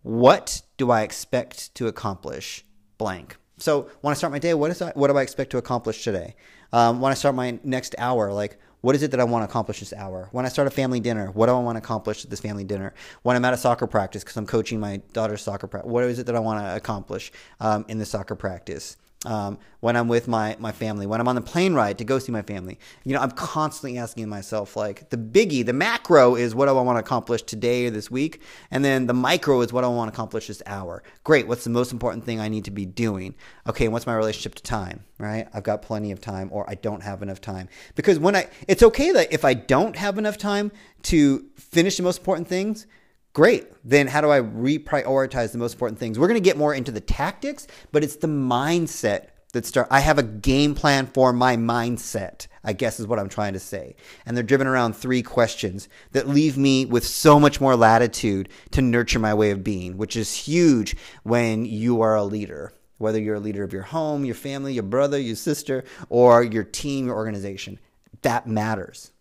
what 0.02 0.64
do 0.78 0.90
I 0.90 1.04
expect 1.04 1.76
to 1.76 1.86
accomplish? 1.86 2.66
Blank. 2.98 3.38
So 3.58 3.88
when 4.02 4.14
I 4.14 4.16
start 4.16 4.34
my 4.34 4.40
day, 4.40 4.56
what 4.56 4.72
is 4.72 4.82
I, 4.82 4.94
what 4.94 5.10
do 5.10 5.18
I 5.20 5.22
expect 5.22 5.52
to 5.52 5.60
accomplish 5.60 6.04
today? 6.04 6.34
Um, 6.74 7.02
when 7.02 7.12
I 7.12 7.14
start 7.14 7.36
my 7.36 7.60
next 7.64 7.94
hour, 8.00 8.34
like 8.34 8.58
what 8.82 8.96
is 8.96 9.04
it 9.04 9.12
that 9.12 9.20
I 9.20 9.26
want 9.26 9.44
to 9.44 9.48
accomplish 9.48 9.80
this 9.82 9.94
hour? 9.94 10.30
When 10.32 10.48
I 10.48 10.50
start 10.50 10.68
a 10.68 10.72
family 10.72 11.00
dinner, 11.00 11.30
what 11.30 11.46
do 11.46 11.52
I 11.52 11.60
want 11.60 11.76
to 11.76 11.84
accomplish 11.84 12.24
at 12.24 12.32
this 12.32 12.40
family 12.40 12.64
dinner? 12.64 12.96
When 13.22 13.36
I'm 13.36 13.46
at 13.46 13.54
a 13.54 13.58
soccer 13.58 13.86
practice 13.86 14.24
because 14.24 14.38
I'm 14.38 14.48
coaching 14.48 14.80
my 14.80 15.02
daughter's 15.14 15.44
soccer 15.44 15.68
practice, 15.68 15.92
what 15.92 16.04
is 16.06 16.18
it 16.18 16.26
that 16.26 16.36
I 16.36 16.40
want 16.40 16.66
to 16.66 16.76
accomplish 16.76 17.32
um, 17.60 17.86
in 17.90 18.00
the 18.00 18.08
soccer 18.08 18.34
practice? 18.34 18.98
Um, 19.26 19.58
when 19.82 19.98
I'm 19.98 20.08
with 20.08 20.28
my, 20.28 20.56
my 20.60 20.72
family, 20.72 21.06
when 21.06 21.20
I'm 21.20 21.28
on 21.28 21.36
the 21.36 21.42
plane 21.42 21.74
ride 21.74 21.98
to 21.98 22.06
go 22.06 22.20
see 22.20 22.32
my 22.32 22.42
family. 22.42 22.80
You 23.04 23.14
know, 23.14 23.22
I'm 23.22 23.32
constantly 23.32 23.98
asking 23.98 24.30
myself, 24.30 24.78
like, 24.78 25.10
the 25.10 25.18
biggie, 25.18 25.66
the 25.66 25.74
macro 25.74 26.36
is 26.36 26.56
what 26.56 26.68
do 26.68 26.78
I 26.78 26.82
want 26.82 26.96
to 26.96 27.02
accomplish 27.02 27.42
today 27.42 27.88
or 27.88 27.90
this 27.90 28.10
week? 28.10 28.42
And 28.72 28.84
then 28.84 29.08
the 29.08 29.14
micro 29.14 29.62
is 29.62 29.74
what 29.74 29.84
I 29.84 29.88
want 29.88 30.10
to 30.10 30.16
accomplish 30.16 30.48
this 30.48 30.62
hour. 30.66 31.04
Great. 31.24 31.48
What's 31.48 31.66
the 31.66 31.70
most 31.70 31.92
important 31.92 32.24
thing 32.24 32.40
I 32.40 32.48
need 32.48 32.66
to 32.66 32.72
be 32.72 32.86
doing? 32.86 33.36
Okay. 33.68 33.90
what's 33.90 34.08
my 34.08 34.16
relationship 34.16 34.56
to 34.56 34.64
time, 34.64 35.04
right? 35.18 35.48
I've 35.54 35.64
got 35.64 35.82
plenty 35.82 36.12
of 36.12 36.22
time 36.22 36.50
or 36.52 36.70
I 36.70 36.76
don't 36.76 37.04
have 37.04 37.22
enough 37.22 37.42
time. 37.42 37.68
Because 37.96 38.20
when 38.20 38.36
I, 38.36 38.48
it's 38.68 38.84
okay 38.84 39.12
that 39.12 39.34
if 39.34 39.44
I 39.44 39.54
don't 39.54 39.98
have 39.98 40.18
enough 40.18 40.38
time 40.38 40.72
to 41.04 41.46
finish 41.56 41.98
the 41.98 42.04
most 42.04 42.20
important 42.20 42.48
things, 42.48 42.88
Great. 43.34 43.68
Then 43.86 44.08
how 44.08 44.22
do 44.22 44.32
I 44.32 44.40
reprioritize 44.40 45.52
the 45.52 45.60
most 45.60 45.74
important 45.74 46.00
things? 46.00 46.18
We're 46.18 46.28
going 46.28 46.42
to 46.42 46.48
get 46.48 46.58
more 46.58 46.74
into 46.74 46.92
the 46.92 47.00
tactics, 47.00 47.68
but 47.92 48.04
it's 48.04 48.16
the 48.16 48.28
mindset 48.28 49.28
that 49.54 49.66
start 49.66 49.88
I 49.90 50.00
have 50.00 50.18
a 50.18 50.24
game 50.24 50.76
plan 50.76 51.08
for 51.08 51.34
my 51.34 51.56
mindset, 51.58 52.48
I 52.64 52.74
guess 52.74 53.00
is 53.00 53.08
what 53.08 53.20
I'm 53.20 53.30
trying 53.30 53.54
to 53.54 53.60
say. 53.60 53.96
And 54.26 54.36
they're 54.36 54.44
driven 54.44 54.68
around 54.68 54.94
three 54.94 55.24
questions 55.24 55.90
that 56.12 56.28
leave 56.28 56.58
me 56.58 56.86
with 56.86 57.06
so 57.06 57.40
much 57.40 57.60
more 57.60 57.76
latitude 57.76 58.50
to 58.72 58.82
nurture 58.82 59.20
my 59.20 59.34
way 59.34 59.52
of 59.52 59.64
being, 59.64 59.98
which 59.98 60.16
is 60.16 60.34
huge 60.34 60.96
when 61.24 61.66
you 61.66 62.02
are 62.02 62.16
a 62.16 62.24
leader. 62.24 62.74
Whether 62.98 63.20
you're 63.22 63.36
a 63.36 63.40
leader 63.40 63.64
of 63.64 63.72
your 63.72 63.84
home, 63.84 64.26
your 64.26 64.36
family, 64.36 64.74
your 64.74 64.84
brother, 64.84 65.18
your 65.18 65.38
sister, 65.38 65.86
or 66.10 66.44
your 66.44 66.66
team, 66.66 67.06
your 67.06 67.16
organization, 67.16 67.80
that 68.24 68.46
matters 68.46 69.12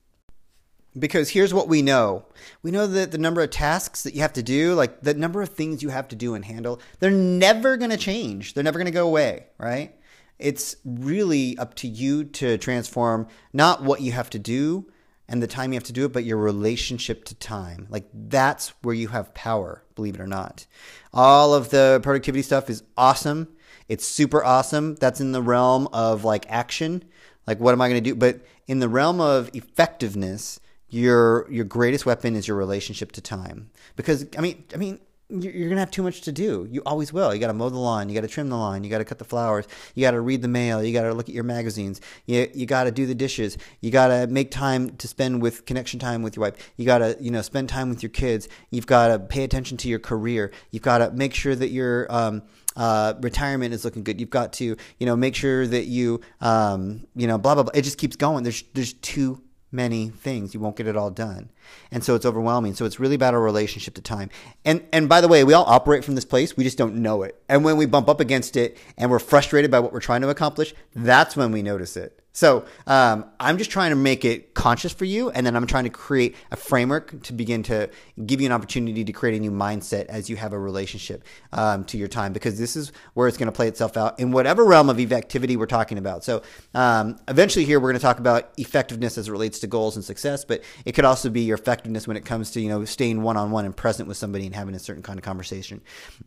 because 0.98 1.30
here's 1.30 1.54
what 1.54 1.68
we 1.68 1.82
know. 1.82 2.24
We 2.62 2.70
know 2.70 2.86
that 2.86 3.10
the 3.10 3.18
number 3.18 3.40
of 3.40 3.50
tasks 3.50 4.02
that 4.02 4.14
you 4.14 4.20
have 4.22 4.32
to 4.34 4.42
do 4.42 4.74
like 4.74 5.02
the 5.02 5.14
number 5.14 5.42
of 5.42 5.50
things 5.50 5.82
you 5.82 5.88
have 5.90 6.08
to 6.08 6.16
do 6.16 6.34
and 6.34 6.44
handle 6.44 6.80
they're 6.98 7.10
never 7.10 7.76
going 7.76 7.90
to 7.90 7.96
change. 7.96 8.54
They're 8.54 8.64
never 8.64 8.78
going 8.78 8.86
to 8.86 8.92
go 8.92 9.06
away 9.06 9.46
right? 9.58 9.94
It's 10.38 10.76
really 10.84 11.58
up 11.58 11.74
to 11.76 11.88
you 11.88 12.24
to 12.24 12.58
transform 12.58 13.26
not 13.52 13.82
what 13.82 14.00
you 14.00 14.12
have 14.12 14.30
to 14.30 14.38
do 14.38 14.90
and 15.28 15.42
the 15.42 15.46
time 15.46 15.72
you 15.72 15.76
have 15.76 15.84
to 15.84 15.92
do 15.92 16.04
it 16.04 16.12
but 16.12 16.24
your 16.24 16.38
relationship 16.38 17.24
to 17.26 17.34
time. 17.34 17.86
Like 17.90 18.08
that's 18.12 18.68
where 18.82 18.94
you 18.94 19.08
have 19.08 19.34
power 19.34 19.84
believe 19.98 20.14
it 20.14 20.20
or 20.20 20.28
not. 20.28 20.64
All 21.12 21.54
of 21.54 21.70
the 21.70 22.00
productivity 22.02 22.42
stuff 22.42 22.70
is 22.70 22.84
awesome. 22.96 23.48
It's 23.88 24.06
super 24.06 24.44
awesome. 24.44 24.94
That's 24.94 25.20
in 25.20 25.32
the 25.32 25.42
realm 25.42 25.88
of 25.92 26.24
like 26.24 26.46
action. 26.48 27.04
Like 27.46 27.58
what 27.58 27.72
am 27.72 27.80
i 27.80 27.88
going 27.88 28.02
to 28.02 28.10
do? 28.10 28.14
But 28.14 28.42
in 28.68 28.78
the 28.78 28.88
realm 28.88 29.20
of 29.20 29.50
effectiveness 29.54 30.60
your 30.90 31.50
your 31.50 31.64
greatest 31.64 32.06
weapon 32.06 32.34
is 32.34 32.48
your 32.48 32.56
relationship 32.56 33.12
to 33.12 33.20
time. 33.20 33.70
Because 33.96 34.26
i 34.36 34.40
mean 34.40 34.64
i 34.74 34.76
mean 34.76 35.00
you're 35.30 35.68
gonna 35.68 35.80
have 35.80 35.90
too 35.90 36.02
much 36.02 36.22
to 36.22 36.32
do. 36.32 36.66
You 36.70 36.80
always 36.86 37.12
will. 37.12 37.34
You 37.34 37.40
gotta 37.40 37.52
mow 37.52 37.68
the 37.68 37.76
lawn. 37.76 38.08
You 38.08 38.14
gotta 38.14 38.28
trim 38.28 38.48
the 38.48 38.56
lawn. 38.56 38.82
You 38.82 38.88
gotta 38.88 39.04
cut 39.04 39.18
the 39.18 39.26
flowers. 39.26 39.66
You 39.94 40.00
gotta 40.00 40.20
read 40.20 40.40
the 40.40 40.48
mail. 40.48 40.82
You 40.82 40.92
gotta 40.94 41.12
look 41.12 41.28
at 41.28 41.34
your 41.34 41.44
magazines. 41.44 42.00
You, 42.24 42.48
you 42.54 42.64
gotta 42.64 42.90
do 42.90 43.04
the 43.04 43.14
dishes. 43.14 43.58
You 43.82 43.90
gotta 43.90 44.26
make 44.26 44.50
time 44.50 44.96
to 44.96 45.06
spend 45.06 45.42
with 45.42 45.66
connection 45.66 46.00
time 46.00 46.22
with 46.22 46.36
your 46.36 46.46
wife. 46.46 46.72
You 46.78 46.86
gotta 46.86 47.16
you 47.20 47.30
know 47.30 47.42
spend 47.42 47.68
time 47.68 47.90
with 47.90 48.02
your 48.02 48.08
kids. 48.10 48.48
You've 48.70 48.86
gotta 48.86 49.18
pay 49.18 49.44
attention 49.44 49.76
to 49.78 49.88
your 49.88 49.98
career. 49.98 50.50
You've 50.70 50.82
gotta 50.82 51.10
make 51.10 51.34
sure 51.34 51.54
that 51.54 51.68
your 51.68 52.10
um, 52.10 52.42
uh, 52.74 53.12
retirement 53.20 53.74
is 53.74 53.84
looking 53.84 54.04
good. 54.04 54.20
You've 54.20 54.30
got 54.30 54.54
to, 54.54 54.64
you 54.98 55.06
know, 55.06 55.16
make 55.16 55.34
sure 55.34 55.66
that 55.66 55.86
you, 55.86 56.22
um, 56.40 57.06
you 57.14 57.26
know, 57.26 57.36
blah 57.36 57.54
blah 57.54 57.64
blah. 57.64 57.72
It 57.74 57.82
just 57.82 57.98
keeps 57.98 58.16
going. 58.16 58.44
There's 58.44 58.64
there's 58.72 58.94
too 58.94 59.42
many 59.70 60.08
things. 60.08 60.54
You 60.54 60.60
won't 60.60 60.76
get 60.76 60.86
it 60.86 60.96
all 60.96 61.10
done. 61.10 61.50
And 61.90 62.04
so 62.04 62.14
it's 62.14 62.26
overwhelming. 62.26 62.74
So 62.74 62.84
it's 62.84 63.00
really 63.00 63.14
about 63.14 63.34
our 63.34 63.40
relationship 63.40 63.94
to 63.94 64.02
time. 64.02 64.30
And 64.64 64.84
and 64.92 65.08
by 65.08 65.20
the 65.20 65.28
way, 65.28 65.44
we 65.44 65.52
all 65.52 65.64
operate 65.66 66.04
from 66.04 66.14
this 66.14 66.24
place. 66.24 66.56
We 66.56 66.64
just 66.64 66.78
don't 66.78 66.96
know 66.96 67.22
it. 67.22 67.40
And 67.48 67.64
when 67.64 67.76
we 67.76 67.86
bump 67.86 68.08
up 68.08 68.20
against 68.20 68.56
it 68.56 68.76
and 68.96 69.10
we're 69.10 69.18
frustrated 69.18 69.70
by 69.70 69.80
what 69.80 69.92
we're 69.92 70.00
trying 70.00 70.22
to 70.22 70.28
accomplish, 70.28 70.74
that's 70.94 71.36
when 71.36 71.52
we 71.52 71.62
notice 71.62 71.96
it. 71.96 72.20
So 72.38 72.66
um, 72.86 73.24
I'm 73.40 73.58
just 73.58 73.68
trying 73.68 73.90
to 73.90 73.96
make 73.96 74.24
it 74.24 74.54
conscious 74.54 74.92
for 74.92 75.04
you, 75.04 75.28
and 75.30 75.44
then 75.44 75.56
I'm 75.56 75.66
trying 75.66 75.84
to 75.84 75.90
create 75.90 76.36
a 76.52 76.56
framework 76.56 77.20
to 77.24 77.32
begin 77.32 77.64
to 77.64 77.90
give 78.26 78.40
you 78.40 78.46
an 78.46 78.52
opportunity 78.52 79.02
to 79.02 79.12
create 79.12 79.36
a 79.36 79.40
new 79.40 79.50
mindset 79.50 80.04
as 80.06 80.30
you 80.30 80.36
have 80.36 80.52
a 80.52 80.58
relationship 80.58 81.24
um, 81.52 81.82
to 81.86 81.98
your 81.98 82.06
time, 82.06 82.32
because 82.32 82.56
this 82.56 82.76
is 82.76 82.92
where 83.14 83.26
it's 83.26 83.36
going 83.36 83.48
to 83.48 83.52
play 83.52 83.66
itself 83.66 83.96
out 83.96 84.20
in 84.20 84.30
whatever 84.30 84.64
realm 84.64 84.88
of 84.88 85.12
activity 85.12 85.56
we're 85.56 85.66
talking 85.66 85.98
about. 85.98 86.22
So 86.22 86.42
um, 86.74 87.18
eventually, 87.26 87.64
here 87.64 87.80
we're 87.80 87.90
going 87.90 87.98
to 87.98 88.06
talk 88.06 88.20
about 88.20 88.52
effectiveness 88.56 89.18
as 89.18 89.26
it 89.26 89.32
relates 89.32 89.58
to 89.60 89.66
goals 89.66 89.96
and 89.96 90.04
success, 90.04 90.44
but 90.44 90.62
it 90.84 90.92
could 90.92 91.06
also 91.06 91.30
be 91.30 91.40
your 91.40 91.57
effectiveness 91.58 92.06
when 92.06 92.16
it 92.16 92.24
comes 92.24 92.50
to 92.52 92.60
you 92.60 92.68
know 92.68 92.84
staying 92.84 93.22
one 93.22 93.36
on 93.36 93.50
one 93.50 93.64
and 93.64 93.76
present 93.76 94.08
with 94.08 94.16
somebody 94.16 94.46
and 94.46 94.54
having 94.54 94.74
a 94.74 94.78
certain 94.78 95.02
kind 95.02 95.18
of 95.18 95.24
conversation. 95.24 95.80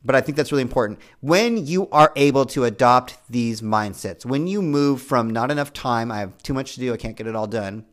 But 0.04 0.16
I 0.16 0.22
think 0.22 0.36
that's 0.36 0.52
really 0.52 0.62
important 0.62 1.00
when 1.22 1.66
you 1.66 1.90
are 1.90 2.12
able 2.16 2.46
to 2.48 2.66
adopt 2.66 3.18
these 3.30 3.62
mindsets. 3.62 4.26
When 4.26 4.48
you 4.48 4.62
move 4.62 5.02
from 5.02 5.30
not 5.30 5.52
enough 5.52 5.74
time. 5.74 6.12
I 6.12 6.20
have 6.20 6.38
too 6.42 6.54
much 6.54 6.74
to 6.76 6.80
do. 6.80 6.94
I 6.94 6.98
can't 6.98 7.16
get 7.16 7.28
it 7.28 7.36
all 7.36 7.48
done. 7.48 7.86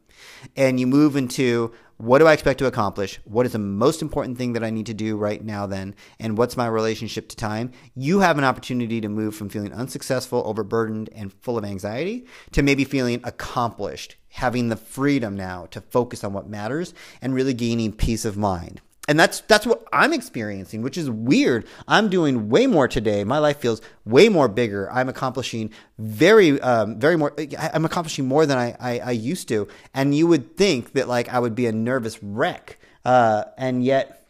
And 0.56 0.78
you 0.78 0.86
move 0.86 1.16
into 1.16 1.72
what 1.98 2.20
do 2.20 2.28
I 2.28 2.32
expect 2.32 2.60
to 2.60 2.66
accomplish? 2.66 3.18
What 3.24 3.44
is 3.44 3.52
the 3.52 3.58
most 3.58 4.02
important 4.02 4.38
thing 4.38 4.52
that 4.52 4.62
I 4.62 4.70
need 4.70 4.86
to 4.86 4.94
do 4.94 5.16
right 5.16 5.44
now, 5.44 5.66
then? 5.66 5.96
And 6.20 6.38
what's 6.38 6.56
my 6.56 6.68
relationship 6.68 7.28
to 7.28 7.36
time? 7.36 7.72
You 7.96 8.20
have 8.20 8.38
an 8.38 8.44
opportunity 8.44 9.00
to 9.00 9.08
move 9.08 9.34
from 9.34 9.48
feeling 9.48 9.72
unsuccessful, 9.72 10.42
overburdened, 10.46 11.10
and 11.12 11.32
full 11.32 11.58
of 11.58 11.64
anxiety 11.64 12.26
to 12.52 12.62
maybe 12.62 12.84
feeling 12.84 13.20
accomplished, 13.24 14.14
having 14.28 14.68
the 14.68 14.76
freedom 14.76 15.36
now 15.36 15.66
to 15.72 15.80
focus 15.80 16.22
on 16.22 16.32
what 16.32 16.48
matters 16.48 16.94
and 17.20 17.34
really 17.34 17.54
gaining 17.54 17.92
peace 17.92 18.24
of 18.24 18.36
mind 18.36 18.80
and 19.08 19.18
that's 19.18 19.40
that's 19.40 19.66
what 19.66 19.84
I'm 19.90 20.12
experiencing, 20.12 20.82
which 20.82 20.98
is 20.98 21.10
weird. 21.10 21.66
I'm 21.88 22.10
doing 22.10 22.50
way 22.50 22.66
more 22.66 22.86
today. 22.86 23.24
My 23.24 23.38
life 23.38 23.56
feels 23.56 23.80
way 24.04 24.28
more 24.28 24.48
bigger. 24.48 24.92
I'm 24.92 25.08
accomplishing 25.08 25.72
very, 25.98 26.60
um, 26.60 27.00
very 27.00 27.16
more. 27.16 27.34
I'm 27.58 27.86
accomplishing 27.86 28.28
more 28.28 28.44
than 28.44 28.58
I, 28.58 28.76
I, 28.78 28.98
I, 28.98 29.10
used 29.12 29.48
to. 29.48 29.66
And 29.94 30.14
you 30.14 30.26
would 30.26 30.56
think 30.58 30.92
that 30.92 31.08
like 31.08 31.30
I 31.30 31.38
would 31.38 31.54
be 31.54 31.66
a 31.66 31.72
nervous 31.72 32.22
wreck, 32.22 32.78
uh, 33.04 33.44
and 33.56 33.82
yet 33.82 34.28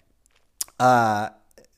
uh, 0.78 1.30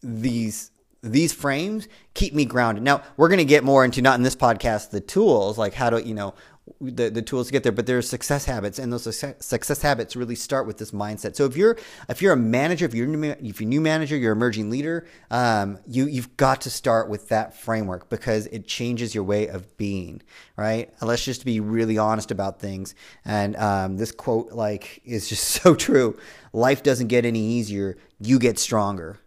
these 0.03 0.71
these 1.03 1.33
frames 1.33 1.89
keep 2.13 2.35
me 2.35 2.45
grounded. 2.45 2.85
Now 2.85 3.03
we're 3.17 3.29
going 3.29 3.39
to 3.39 3.47
get 3.47 3.65
more 3.65 3.83
into 3.83 4.03
not 4.03 4.19
in 4.19 4.23
this 4.23 4.37
podcast 4.37 4.91
the 4.91 5.01
tools 5.01 5.57
like 5.57 5.73
how 5.73 5.89
to 5.89 6.07
you 6.07 6.15
know 6.15 6.35
the, 6.81 7.11
the 7.11 7.23
tools 7.23 7.47
to 7.47 7.53
get 7.53 7.63
there 7.63 7.73
but 7.73 7.87
there's 7.87 8.09
success 8.09 8.45
habits 8.45 8.79
and 8.79 8.93
those 8.93 9.05
success, 9.05 9.83
habits 9.83 10.17
really 10.17 10.35
start 10.35 10.67
with 10.67 10.79
this 10.79 10.91
mindset. 10.91 11.37
So 11.37 11.45
if 11.47 11.57
you're 11.57 11.77
if 12.09 12.23
you're 12.23 12.33
a 12.33 12.37
manager 12.37 12.87
if 12.87 12.95
you're 12.95 13.09
if 13.25 13.61
you're 13.61 13.67
a 13.67 13.71
new 13.71 13.81
manager 13.81 14.17
you're 14.17 14.33
an 14.33 14.39
emerging 14.39 14.71
leader 14.71 15.07
um, 15.31 15.79
you 15.87 16.07
you've 16.07 16.37
got 16.37 16.61
to 16.63 16.71
start 16.71 17.09
with 17.09 17.29
that 17.29 17.57
framework 17.57 18.09
because 18.09 18.47
it 18.47 18.67
changes 18.67 19.15
your 19.15 19.25
way 19.25 19.47
of 19.47 19.77
being 19.77 20.23
right? 20.61 20.93
Let's 21.01 21.25
just 21.25 21.47
be 21.47 21.59
really 21.59 21.97
honest 21.97 22.31
about 22.31 22.61
things. 22.61 22.95
And 23.25 23.57
um, 23.57 23.97
this 23.97 24.13
quote 24.13 24.53
like 24.53 25.01
is 25.07 25.29
just 25.29 25.45
so 25.63 25.75
true. 25.75 26.19
Life 26.53 26.83
doesn't 26.83 27.09
get 27.09 27.25
any 27.25 27.41
easier 27.41 27.97
you 28.21 28.39
get 28.39 28.59
stronger. 28.59 29.19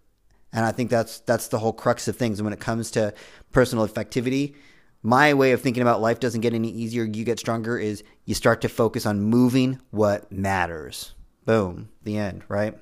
And 0.56 0.64
i 0.64 0.72
think 0.72 0.92
that's 0.92 1.20
that's 1.22 1.48
the 1.48 1.58
whole 1.58 1.74
crux 1.74 2.08
of 2.08 2.16
things 2.16 2.38
and 2.38 2.46
when 2.46 2.54
it 2.54 2.60
comes 2.60 2.92
to 2.92 3.12
personal 3.52 3.88
effectivity 3.88 4.54
my 5.04 5.34
way 5.34 5.52
of 5.52 5.62
thinking 5.62 5.82
about 5.82 6.02
life 6.02 6.20
doesn't 6.22 6.42
get 6.42 6.54
any 6.54 6.70
easier, 6.70 7.04
you 7.04 7.26
get 7.26 7.38
stronger, 7.38 7.78
is 7.78 8.04
you 8.26 8.34
start 8.34 8.62
to 8.62 8.70
focus 8.70 9.06
on 9.06 9.22
moving 9.22 9.80
what 9.92 10.32
matters. 10.32 11.14
Boom, 11.46 11.90
the 12.04 12.18
end, 12.18 12.44
right? 12.48 12.78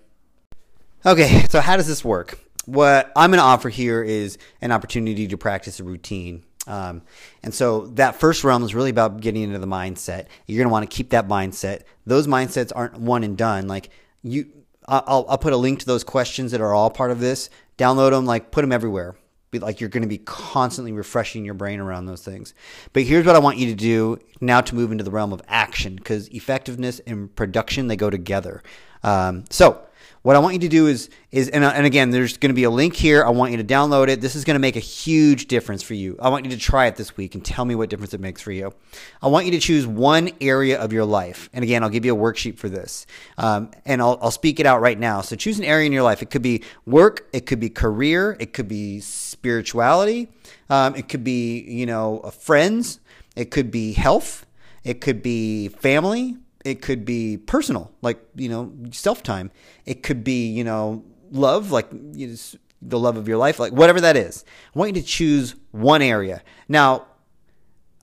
Okay, 1.04 1.46
so 1.50 1.60
how 1.60 1.76
does 1.76 1.88
this 1.88 2.06
work? 2.06 2.38
What 2.66 3.12
I'm 3.16 3.32
going 3.32 3.40
to 3.40 3.44
offer 3.44 3.70
here 3.70 4.04
is 4.04 4.38
an 4.62 4.72
opportunity 4.72 5.28
to 5.28 5.38
practice 5.38 5.80
a 5.80 5.84
routine. 5.84 6.44
Um, 6.68 7.02
and 7.42 7.52
so 7.52 7.88
that 7.88 8.20
first 8.20 8.44
realm 8.44 8.62
is 8.64 8.76
really 8.76 8.92
about 8.92 9.20
getting 9.20 9.42
into 9.42 9.58
the 9.58 9.66
mindset. 9.66 10.28
You're 10.46 10.60
going 10.60 10.68
to 10.68 10.72
want 10.72 10.88
to 10.88 10.96
keep 10.96 11.10
that 11.10 11.28
mindset. 11.28 11.82
Those 12.06 12.28
mindsets 12.28 12.72
aren't 12.76 13.00
one 13.00 13.24
and 13.24 13.36
done. 13.36 13.68
Like 13.68 13.90
you, 14.22 14.46
I'll, 14.88 15.26
I'll 15.28 15.40
put 15.40 15.54
a 15.54 15.58
link 15.58 15.80
to 15.80 15.88
those 15.88 16.04
questions 16.04 16.52
that 16.52 16.62
are 16.62 16.72
all 16.72 16.92
part 16.92 17.10
of 17.10 17.20
this. 17.20 17.50
Download 17.80 18.12
them, 18.12 18.28
like 18.28 18.52
put 18.52 18.62
them 18.62 18.72
everywhere 18.72 19.16
like 19.60 19.82
you're 19.82 19.90
going 19.90 20.04
to 20.04 20.08
be 20.08 20.20
constantly 20.20 20.92
refreshing 20.92 21.44
your 21.46 21.54
brain 21.54 21.80
around 21.80 22.06
those 22.06 22.24
things. 22.24 22.54
But 22.94 23.04
here's 23.04 23.26
what 23.26 23.36
I 23.36 23.40
want 23.40 23.58
you 23.58 23.68
to 23.68 23.76
do 23.76 24.18
now 24.40 24.62
to 24.62 24.76
move 24.76 24.92
into 24.92 25.04
the 25.04 25.12
realm 25.12 25.34
of 25.34 25.42
action 25.48 25.96
because 25.96 26.28
effectiveness 26.30 27.00
and 27.06 27.34
production 27.36 27.88
they 27.88 27.96
go 27.96 28.10
together. 28.10 28.64
Um, 29.04 29.46
so 29.50 29.82
what 30.24 30.36
I 30.36 30.40
want 30.40 30.54
you 30.54 30.60
to 30.60 30.68
do 30.68 30.88
is 30.88 31.10
is 31.32 31.50
and, 31.50 31.64
and 31.64 31.86
again, 31.86 32.12
there's 32.12 32.38
going 32.38 32.50
to 32.50 32.56
be 32.56 32.64
a 32.64 32.70
link 32.70 32.96
here. 32.96 33.24
I 33.24 33.30
want 33.30 33.52
you 33.52 33.58
to 33.58 33.64
download 33.64 34.08
it. 34.08 34.22
This 34.22 34.36
is 34.36 34.44
going 34.44 34.56
to 34.56 34.60
make 34.60 34.76
a 34.76 34.82
huge 34.82 35.48
difference 35.48 35.82
for 35.82 35.94
you. 35.94 36.16
I 36.22 36.30
want 36.30 36.46
you 36.46 36.52
to 36.52 36.58
try 36.58 36.86
it 36.86 36.96
this 36.96 37.18
week 37.18 37.34
and 37.34 37.44
tell 37.44 37.66
me 37.66 37.74
what 37.74 37.90
difference 37.90 38.14
it 38.14 38.20
makes 38.20 38.42
for 38.42 38.52
you. 38.52 38.74
I 39.22 39.28
want 39.28 39.46
you 39.46 39.52
to 39.54 39.60
choose 39.60 39.88
one 39.88 40.32
area 40.40 40.80
of 40.80 40.94
your 40.94 41.06
life, 41.06 41.50
and 41.54 41.64
again, 41.64 41.84
I'll 41.84 41.90
give 41.90 42.06
you 42.06 42.16
a 42.16 42.20
worksheet 42.20 42.58
for 42.58 42.70
this, 42.70 43.08
um, 43.38 43.72
and 43.86 44.02
I'll, 44.02 44.20
I'll 44.22 44.32
speak 44.32 44.60
it 44.60 44.66
out 44.66 44.82
right 44.82 45.00
now. 45.00 45.22
So 45.22 45.36
choose 45.36 45.58
an 45.58 45.66
area 45.66 45.88
in 45.88 45.92
your 45.92 46.04
life. 46.04 46.22
It 46.22 46.30
could 46.30 46.44
be 46.44 46.64
work, 46.86 47.28
it 47.34 47.46
could 47.46 47.60
be 47.60 47.70
career, 47.70 48.38
it 48.40 48.54
could 48.54 48.68
be 48.68 49.00
spirituality, 49.00 50.30
um, 50.70 50.96
it 50.96 51.10
could 51.10 51.24
be 51.24 51.62
you 51.62 51.86
know 51.86 52.20
friends, 52.40 53.00
it 53.36 53.50
could 53.50 53.72
be 53.72 53.94
health, 53.94 54.46
it 54.84 55.02
could 55.02 55.24
be 55.24 55.70
family 55.70 56.38
it 56.64 56.82
could 56.82 57.06
be 57.06 57.38
personal, 57.38 57.92
like, 58.02 58.20
you 58.36 58.50
know, 58.50 58.74
self 58.92 59.24
time. 59.24 59.52
It 59.86 60.04
could 60.04 60.24
be, 60.24 60.48
you 60.48 60.64
know, 60.64 61.04
love, 61.32 61.72
like 61.72 61.88
you 61.92 62.28
know, 62.28 62.36
the 62.82 63.00
love 63.00 63.18
of 63.18 63.28
your 63.28 63.38
life, 63.38 63.60
like 63.60 63.74
whatever 63.74 64.02
that 64.02 64.18
is. 64.18 64.44
I 64.76 64.80
want 64.80 64.96
you 64.96 65.02
to 65.02 65.08
choose 65.08 65.56
one 65.72 66.02
area. 66.02 66.42
Now, 66.68 67.06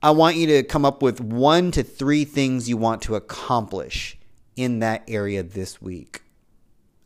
I 0.01 0.11
want 0.11 0.37
you 0.37 0.47
to 0.47 0.63
come 0.63 0.85
up 0.85 1.01
with 1.01 1.19
one 1.19 1.71
to 1.71 1.83
three 1.83 2.23
things 2.23 2.69
you 2.69 2.77
want 2.77 3.01
to 3.03 3.15
accomplish 3.15 4.17
in 4.55 4.79
that 4.79 5.03
area 5.07 5.43
this 5.43 5.81
week. 5.81 6.21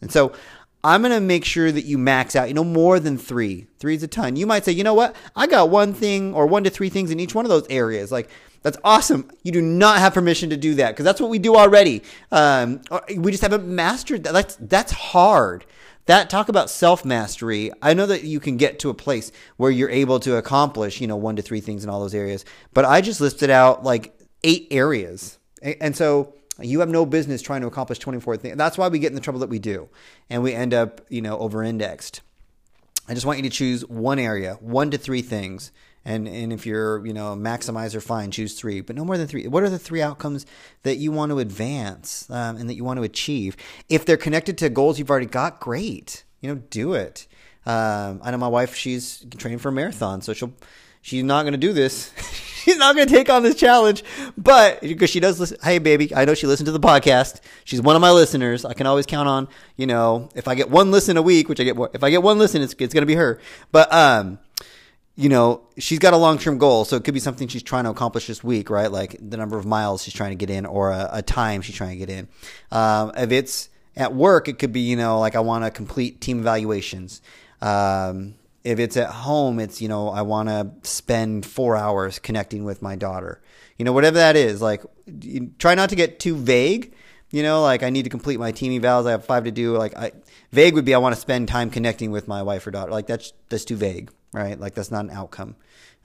And 0.02 0.12
so 0.12 0.34
I'm 0.84 1.02
going 1.02 1.14
to 1.14 1.22
make 1.22 1.46
sure 1.46 1.72
that 1.72 1.86
you 1.86 1.98
max 1.98 2.36
out, 2.36 2.50
you 2.50 2.54
know, 2.54 2.64
more 2.64 3.00
than 3.00 3.18
three. 3.18 3.68
Three 3.80 3.96
is 3.96 4.04
a 4.04 4.08
ton. 4.08 4.36
You 4.36 4.46
might 4.46 4.66
say, 4.66 4.74
you 4.74 4.84
know 4.84 4.94
what? 4.94 5.16
I 5.36 5.48
got 5.48 5.70
one 5.70 5.94
thing 5.94 6.34
or 6.34 6.46
one 6.46 6.64
to 6.66 6.70
three 6.70 6.90
things 6.90 7.10
in 7.10 7.20
each 7.20 7.34
one 7.34 7.46
of 7.46 7.50
those 7.50 7.66
areas. 7.70 8.12
Like, 8.12 8.30
that's 8.64 8.78
awesome. 8.84 9.30
You 9.44 9.52
do 9.52 9.62
not 9.62 10.00
have 10.00 10.14
permission 10.14 10.50
to 10.50 10.58
do 10.58 10.76
that 10.76 10.92
because 10.92 11.06
that's 11.06 11.22
what 11.22 11.30
we 11.30 11.38
do 11.38 11.56
already. 11.56 12.02
Um, 12.32 12.82
we 13.16 13.32
just 13.32 13.44
haven't 13.44 13.68
mastered 13.68 14.24
that. 14.24 14.34
That's 14.34 14.56
that's 14.56 14.92
hard. 14.92 15.66
That 16.06 16.30
talk 16.30 16.50
about 16.50 16.70
self 16.70 17.06
mastery. 17.06 17.72
I 17.82 17.94
know 17.94 18.06
that 18.06 18.24
you 18.24 18.40
can 18.40 18.58
get 18.58 18.80
to 18.80 18.90
a 18.90 18.94
place 18.94 19.32
where 19.58 19.70
you're 19.70 19.90
able 19.90 20.20
to 20.22 20.38
accomplish, 20.38 21.00
you 21.00 21.08
know, 21.08 21.16
one 21.16 21.36
to 21.36 21.42
three 21.42 21.62
things 21.62 21.84
in 21.84 21.90
all 21.90 22.00
those 22.00 22.16
areas. 22.16 22.46
But 22.74 22.86
I 22.86 23.02
just 23.02 23.22
listed 23.22 23.50
out 23.50 23.84
like 23.84 24.18
eight 24.44 24.68
areas, 24.72 25.38
and 25.62 25.96
so 25.96 26.34
you 26.60 26.80
have 26.82 26.90
no 26.90 27.06
business 27.06 27.42
trying 27.42 27.62
to 27.62 27.68
accomplish 27.68 28.00
24 28.00 28.38
things. 28.38 28.58
That's 28.58 28.78
why 28.78 28.88
we 28.88 29.00
get 29.00 29.08
in 29.08 29.16
the 29.16 29.22
trouble 29.22 29.40
that 29.42 29.50
we 29.50 29.60
do, 29.60 29.90
and 30.30 30.44
we 30.44 30.54
end 30.54 30.74
up, 30.74 31.02
you 31.10 31.22
know, 31.22 31.38
over 31.38 31.64
indexed. 31.64 32.22
I 33.08 33.14
just 33.14 33.26
want 33.26 33.40
you 33.40 33.44
to 33.44 33.50
choose 33.50 33.86
one 33.86 34.20
area, 34.20 34.56
one 34.62 34.92
to 34.92 34.98
three 34.98 35.22
things, 35.22 35.72
and 36.06 36.28
and 36.28 36.52
if 36.52 36.66
you're 36.66 37.06
you 37.06 37.14
know 37.14 37.36
maximizer 37.36 38.02
fine 38.02 38.32
choose 38.32 38.54
three. 38.60 38.82
But 38.82 38.96
no 38.96 39.06
more 39.06 39.18
than 39.18 39.28
three. 39.28 39.48
What 39.48 39.64
are 39.64 39.70
the 39.70 39.80
three 39.80 40.02
outcomes 40.02 40.46
that 40.84 40.98
you 40.98 41.12
want 41.12 41.32
to 41.32 41.40
advance 41.40 42.30
um, 42.30 42.58
and 42.58 42.70
that 42.70 42.76
you 42.76 42.84
want 42.84 42.98
to 42.98 43.04
achieve? 43.04 43.56
If 43.90 44.06
they're 44.06 44.18
connected 44.18 44.58
to 44.60 44.70
goals 44.70 45.00
you've 45.00 45.10
already 45.10 45.26
got 45.26 45.60
great. 45.60 46.24
You 46.42 46.50
know 46.50 46.62
do 46.70 46.94
it. 46.94 47.28
Um, 47.66 48.20
i 48.22 48.30
know 48.30 48.38
my 48.38 48.50
wife 48.50 48.76
she's 48.76 49.26
training 49.38 49.60
for 49.60 49.70
a 49.70 49.72
marathon 49.72 50.22
so 50.22 50.34
she'll 50.34 50.52
she's 51.02 51.24
not 51.24 51.44
going 51.44 51.54
to 51.54 51.58
do 51.58 51.72
this. 51.72 52.12
She's 52.64 52.78
not 52.78 52.96
going 52.96 53.06
to 53.06 53.14
take 53.14 53.30
on 53.30 53.44
this 53.44 53.56
challenge. 53.56 54.06
But 54.38 54.80
because 54.80 55.10
she 55.10 55.20
does 55.20 55.38
listen 55.38 55.58
hey 55.62 55.78
baby 55.80 56.16
i 56.16 56.24
know 56.24 56.34
she 56.34 56.48
listened 56.48 56.68
to 56.68 56.72
the 56.72 56.80
podcast. 56.80 57.42
She's 57.66 57.82
one 57.82 57.96
of 57.96 58.02
my 58.02 58.12
listeners. 58.12 58.64
I 58.64 58.74
can 58.74 58.88
always 58.88 59.06
count 59.06 59.28
on 59.28 59.48
you 59.76 59.86
know 59.86 60.30
if 60.34 60.48
i 60.48 60.56
get 60.56 60.70
one 60.70 60.90
listen 60.92 61.18
a 61.18 61.22
week 61.22 61.50
which 61.50 61.60
i 61.60 61.64
get 61.64 61.78
if 61.94 62.04
i 62.04 62.10
get 62.10 62.24
one 62.24 62.40
listen 62.40 62.62
it's, 62.62 62.74
it's 62.80 62.94
going 62.94 63.02
to 63.02 63.06
be 63.06 63.16
her. 63.16 63.40
But 63.72 63.94
um 63.94 64.40
you 65.16 65.30
know, 65.30 65.62
she's 65.78 66.00
got 66.00 66.14
a 66.14 66.18
long 66.18 66.38
term 66.38 66.58
goal. 66.58 66.86
So 66.86 66.96
it 66.96 67.04
could 67.04 67.14
be 67.14 67.20
something 67.20 67.48
she's 67.48 67.64
trying 67.64 67.84
to 67.84 67.92
accomplish 67.92 68.28
this 68.28 68.44
week, 68.44 68.70
right? 68.70 68.92
Like 68.92 69.18
the 69.22 69.38
number 69.38 69.58
of 69.58 69.66
miles 69.66 70.04
she's 70.04 70.14
trying 70.14 70.32
to 70.32 70.36
get 70.36 70.50
in 70.50 70.66
or 70.66 70.92
a, 70.92 71.10
a 71.14 71.22
time 71.22 71.62
she's 71.62 71.76
trying 71.76 71.92
to 71.92 72.06
get 72.06 72.10
in. 72.10 72.28
Um, 72.72 73.12
if 73.16 73.32
it's 73.32 73.70
at 73.96 74.14
work, 74.14 74.48
it 74.48 74.58
could 74.58 74.74
be, 74.74 74.82
you 74.82 74.96
know, 74.96 75.20
like 75.20 75.36
I 75.36 75.40
want 75.40 75.66
to 75.66 75.72
complete 75.72 76.20
team 76.20 76.40
evaluations. 76.40 77.22
Um, 77.62 78.36
if 78.64 78.80
it's 78.80 78.98
at 78.98 79.10
home, 79.10 79.60
it's, 79.60 79.82
you 79.82 79.88
know, 79.88 80.10
I 80.10 80.22
want 80.22 80.50
to 80.50 80.72
spend 80.84 81.46
four 81.46 81.76
hours 81.76 82.18
connecting 82.18 82.64
with 82.64 82.82
my 82.82 82.96
daughter. 82.96 83.42
You 83.78 83.86
know, 83.86 83.94
whatever 83.94 84.18
that 84.18 84.36
is, 84.36 84.62
like, 84.62 84.84
try 85.60 85.76
not 85.76 85.90
to 85.90 85.96
get 85.96 86.20
too 86.20 86.36
vague. 86.36 86.94
You 87.30 87.42
know, 87.44 87.64
like 87.64 87.82
I 87.82 87.90
need 87.90 88.04
to 88.04 88.10
complete 88.10 88.40
my 88.40 88.52
team 88.52 88.80
evals. 88.80 89.08
I 89.08 89.12
have 89.12 89.26
five 89.26 89.46
to 89.46 89.52
do. 89.52 89.76
Like, 89.76 89.98
I, 89.98 90.12
vague 90.52 90.76
would 90.76 90.86
be 90.86 90.94
I 90.94 91.00
want 91.00 91.16
to 91.16 91.22
spend 91.22 91.48
time 91.48 91.72
connecting 91.72 92.12
with 92.12 92.28
my 92.28 92.44
wife 92.44 92.66
or 92.68 92.72
daughter. 92.72 92.92
Like 92.92 93.08
that's 93.08 93.34
that's 93.50 93.66
too 93.66 93.76
vague 93.76 94.12
right? 94.34 94.60
Like 94.60 94.74
that's 94.74 94.92
not 94.92 95.06
an 95.06 95.12
outcome. 95.12 95.56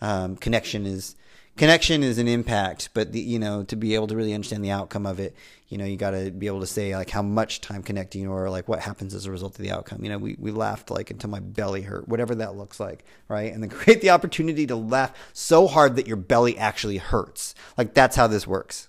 Um, 0.00 0.36
connection 0.36 0.86
is 0.86 1.16
connection 1.56 2.04
is 2.04 2.18
an 2.18 2.28
impact, 2.28 2.90
but 2.94 3.12
the, 3.12 3.20
you 3.20 3.38
know 3.38 3.64
to 3.64 3.76
be 3.76 3.94
able 3.94 4.06
to 4.06 4.16
really 4.16 4.34
understand 4.34 4.64
the 4.64 4.70
outcome 4.70 5.06
of 5.06 5.18
it, 5.18 5.34
you 5.68 5.76
know 5.76 5.84
you 5.84 5.96
got 5.96 6.12
to 6.12 6.30
be 6.30 6.46
able 6.46 6.60
to 6.60 6.66
say 6.66 6.94
like 6.94 7.10
how 7.10 7.22
much 7.22 7.60
time 7.60 7.82
connecting 7.82 8.28
or 8.28 8.48
like 8.48 8.68
what 8.68 8.80
happens 8.80 9.14
as 9.14 9.26
a 9.26 9.30
result 9.30 9.58
of 9.58 9.64
the 9.64 9.72
outcome. 9.72 10.04
You 10.04 10.10
know 10.10 10.18
we 10.18 10.36
we 10.38 10.50
laughed 10.50 10.90
like 10.90 11.10
until 11.10 11.30
my 11.30 11.40
belly 11.40 11.82
hurt, 11.82 12.08
whatever 12.08 12.34
that 12.36 12.56
looks 12.56 12.78
like, 12.78 13.04
right? 13.28 13.52
And 13.52 13.62
then 13.62 13.70
create 13.78 14.00
the 14.00 14.10
opportunity 14.10 14.66
to 14.66 14.76
laugh 14.76 15.12
so 15.32 15.66
hard 15.66 15.96
that 15.96 16.06
your 16.06 16.16
belly 16.16 16.56
actually 16.56 16.98
hurts. 16.98 17.54
Like 17.76 17.94
that's 17.94 18.16
how 18.16 18.26
this 18.26 18.46
works. 18.46 18.88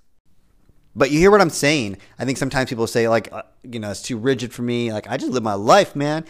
But 0.96 1.12
you 1.12 1.20
hear 1.20 1.32
what 1.32 1.42
I'm 1.42 1.52
saying? 1.52 1.98
I 2.18 2.26
think 2.26 2.38
sometimes 2.38 2.70
people 2.70 2.88
say 2.88 3.08
like, 3.08 3.32
uh, 3.32 3.44
you 3.64 3.80
know, 3.80 3.92
it's 3.92 4.02
too 4.02 4.18
rigid 4.18 4.54
for 4.54 4.64
me. 4.64 4.92
Like 4.92 5.08
I 5.10 5.18
just 5.18 5.32
live 5.32 5.44
my 5.44 5.54
life, 5.54 5.96
man. 5.96 6.26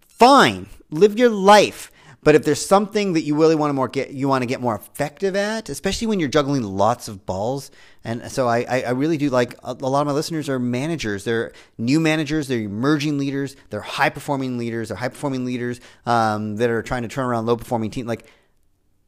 Fine, 0.00 0.66
live 0.90 1.18
your 1.18 1.30
life. 1.30 1.90
But 2.24 2.36
if 2.36 2.44
there's 2.44 2.64
something 2.64 3.14
that 3.14 3.22
you 3.22 3.34
really 3.34 3.56
want 3.56 3.70
to 3.70 3.74
more 3.74 3.88
get, 3.88 4.10
you 4.12 4.28
want 4.28 4.42
to 4.42 4.46
get 4.46 4.60
more 4.60 4.76
effective 4.76 5.34
at, 5.34 5.68
especially 5.68 6.06
when 6.06 6.20
you're 6.20 6.28
juggling 6.28 6.62
lots 6.62 7.08
of 7.08 7.26
balls. 7.26 7.72
And 8.04 8.30
so 8.30 8.46
I, 8.46 8.84
I 8.86 8.90
really 8.90 9.16
do 9.16 9.28
like 9.28 9.56
a, 9.64 9.74
lot 9.74 10.02
of 10.02 10.06
my 10.06 10.12
listeners 10.12 10.48
are 10.48 10.60
managers. 10.60 11.24
They're 11.24 11.52
new 11.78 11.98
managers. 11.98 12.46
They're 12.46 12.60
emerging 12.60 13.18
leaders. 13.18 13.56
They're 13.70 13.80
high 13.80 14.08
performing 14.08 14.56
leaders. 14.56 14.88
They're 14.88 14.96
high 14.96 15.08
performing 15.08 15.44
leaders 15.44 15.80
um, 16.06 16.56
that 16.56 16.70
are 16.70 16.80
trying 16.82 17.02
to 17.02 17.08
turn 17.08 17.26
around 17.26 17.46
low 17.46 17.56
performing 17.56 17.90
teams. 17.90 18.06
Like 18.06 18.26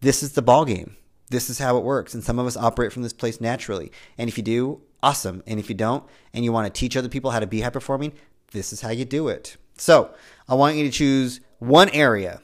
this 0.01 0.25
is 0.25 0.33
the 0.33 0.43
ball 0.43 0.65
game. 0.65 0.97
This 1.31 1.49
is 1.49 1.61
how 1.61 1.79
it 1.79 1.85
works. 1.85 2.15
And 2.15 2.25
some 2.25 2.41
of 2.41 2.47
us 2.47 2.57
operate 2.57 2.93
from 2.93 3.03
this 3.03 3.13
place 3.13 3.41
naturally. 3.41 3.93
And 4.19 4.29
if 4.29 4.37
you 4.37 4.43
do, 4.43 4.83
awesome. 5.05 5.43
And 5.47 5.61
if 5.61 5.69
you 5.69 5.77
don't, 5.77 6.05
and 6.33 6.45
you 6.45 6.53
want 6.53 6.67
to 6.67 6.79
teach 6.79 6.97
other 6.97 7.09
people 7.09 7.31
how 7.31 7.41
to 7.41 7.47
be 7.47 7.61
high 7.61 7.71
performing, 7.71 8.13
this 8.51 8.73
is 8.73 8.81
how 8.81 8.91
you 8.91 9.05
do 9.05 9.29
it. 9.29 9.57
So 9.77 10.13
I 10.49 10.55
want 10.55 10.77
you 10.77 10.85
to 10.85 10.91
choose 10.91 11.41
one 11.59 11.89
area 11.91 12.41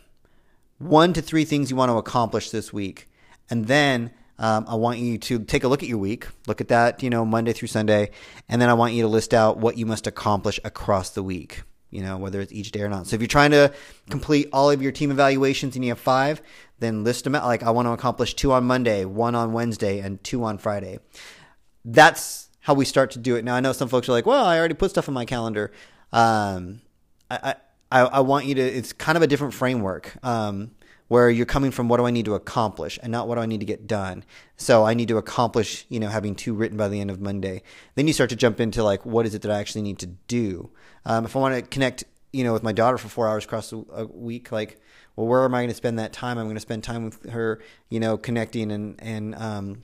one 0.81 1.13
to 1.13 1.23
three 1.23 1.45
things 1.45 1.71
you 1.71 1.77
want 1.77 1.91
to 1.91 1.99
accomplish 1.99 2.51
this 2.51 2.73
week. 2.73 3.07
And 3.51 3.67
then 3.67 4.11
um, 4.39 4.65
I 4.67 4.75
want 4.75 4.99
you 4.99 5.19
to 5.19 5.41
take 5.41 5.63
a 5.63 5.69
look 5.69 5.83
at 5.83 5.89
your 5.89 5.99
week, 5.99 6.27
look 6.47 6.61
at 6.61 6.69
that, 6.69 7.03
you 7.03 7.11
know, 7.11 7.25
Monday 7.27 7.53
through 7.53 7.69
Sunday, 7.69 8.11
and 8.49 8.61
then 8.61 8.71
I 8.71 8.75
want 8.75 8.95
you 8.95 9.03
to 9.03 9.09
list 9.09 9.35
out 9.35 9.59
what 9.59 9.77
you 9.77 9.85
must 9.85 10.07
accomplish 10.07 10.59
across 10.65 11.11
the 11.11 11.23
week, 11.23 11.63
you 11.91 12.03
know, 12.03 12.17
whether 12.17 12.41
it's 12.41 12.51
each 12.51 12.73
day 12.73 12.81
or 12.81 12.89
not. 12.89 13.07
So 13.07 13.15
if 13.15 13.21
you're 13.21 13.29
trying 13.29 13.51
to 13.51 13.73
complete 14.09 14.49
all 14.53 14.71
of 14.71 14.81
your 14.81 14.93
team 14.93 15.11
evaluations 15.11 15.77
and 15.77 15.85
you 15.85 15.91
have 15.91 16.01
five, 16.01 16.41
then 16.79 17.05
list 17.05 17.25
them 17.25 17.35
out. 17.35 17.45
Like 17.45 17.63
I 17.63 17.71
want 17.71 17.87
to 17.87 17.93
accomplish 17.93 18.33
two 18.33 18.53
on 18.53 18.65
Monday, 18.65 19.05
one 19.05 19.35
on 19.35 19.53
Wednesday, 19.53 19.99
and 19.99 20.23
two 20.25 20.43
on 20.45 20.57
Friday. 20.57 20.99
That's 21.85 22.49
how 22.61 22.73
we 22.73 22.87
start 22.87 23.11
to 23.11 23.19
do 23.19 23.37
it. 23.37 23.45
Now 23.45 23.55
I 23.55 23.61
know 23.61 23.73
some 23.73 23.89
folks 23.89 24.09
are 24.09 24.13
like, 24.13 24.25
well, 24.25 24.47
I 24.47 24.59
already 24.59 24.75
put 24.75 24.91
stuff 24.91 25.09
in 25.09 25.13
my 25.13 25.27
calendar. 25.27 25.73
Um, 26.13 26.81
I, 27.31 27.39
I, 27.43 27.55
I 27.99 28.21
want 28.21 28.47
you 28.47 28.55
to, 28.55 28.63
it's 28.63 28.93
kind 28.93 29.17
of 29.17 29.23
a 29.23 29.27
different 29.27 29.53
framework. 29.55 30.17
Um, 30.25 30.73
where 31.11 31.29
you're 31.29 31.45
coming 31.45 31.73
from 31.73 31.89
what 31.89 31.97
do 31.97 32.07
I 32.07 32.13
need 32.13 32.27
to 32.27 32.37
accomplish 32.37 32.97
and 33.03 33.11
not 33.11 33.27
what 33.27 33.35
do 33.35 33.41
I 33.41 33.47
need 33.47 33.59
to 33.59 33.67
get 33.67 33.89
done. 33.89 34.25
So 34.57 34.87
I 34.87 34.95
need 34.95 35.09
to 35.09 35.19
accomplish, 35.19 35.85
you 35.89 35.99
know, 35.99 36.07
having 36.07 36.37
two 36.37 36.55
written 36.55 36.77
by 36.77 36.87
the 36.87 37.01
end 37.01 37.11
of 37.11 37.21
Monday. 37.21 37.65
Then 37.97 38.07
you 38.07 38.13
start 38.13 38.31
to 38.31 38.37
jump 38.37 38.61
into 38.61 38.85
like, 38.85 39.05
what 39.05 39.27
is 39.27 39.35
it 39.35 39.43
that 39.43 39.51
I 39.51 39.59
actually 39.59 39.83
need 39.83 39.99
to 39.99 40.07
do? 40.07 40.71
Um, 41.05 41.25
if 41.25 41.35
I 41.35 41.41
want 41.41 41.57
to 41.57 41.63
connect, 41.63 42.05
you 42.33 42.45
know, 42.45 42.53
with 42.53 42.63
my 42.63 42.71
daughter 42.71 42.97
for 42.97 43.09
four 43.09 43.27
hours 43.27 43.45
across 43.45 43.73
a 43.73 44.07
week, 44.07 44.53
like, 44.53 44.81
well, 45.17 45.27
where 45.27 45.45
am 45.45 45.53
I 45.53 45.63
going 45.63 45.71
to 45.71 45.75
spend 45.75 45.99
that 45.99 46.13
time? 46.13 46.39
I'm 46.39 46.47
going 46.47 46.55
to 46.55 46.61
spend 46.61 46.85
time 46.85 47.07
with 47.07 47.29
her, 47.31 47.61
you 47.89 47.99
know, 47.99 48.17
connecting 48.17 48.71
and, 48.71 48.95
and, 49.03 49.35
um, 49.35 49.83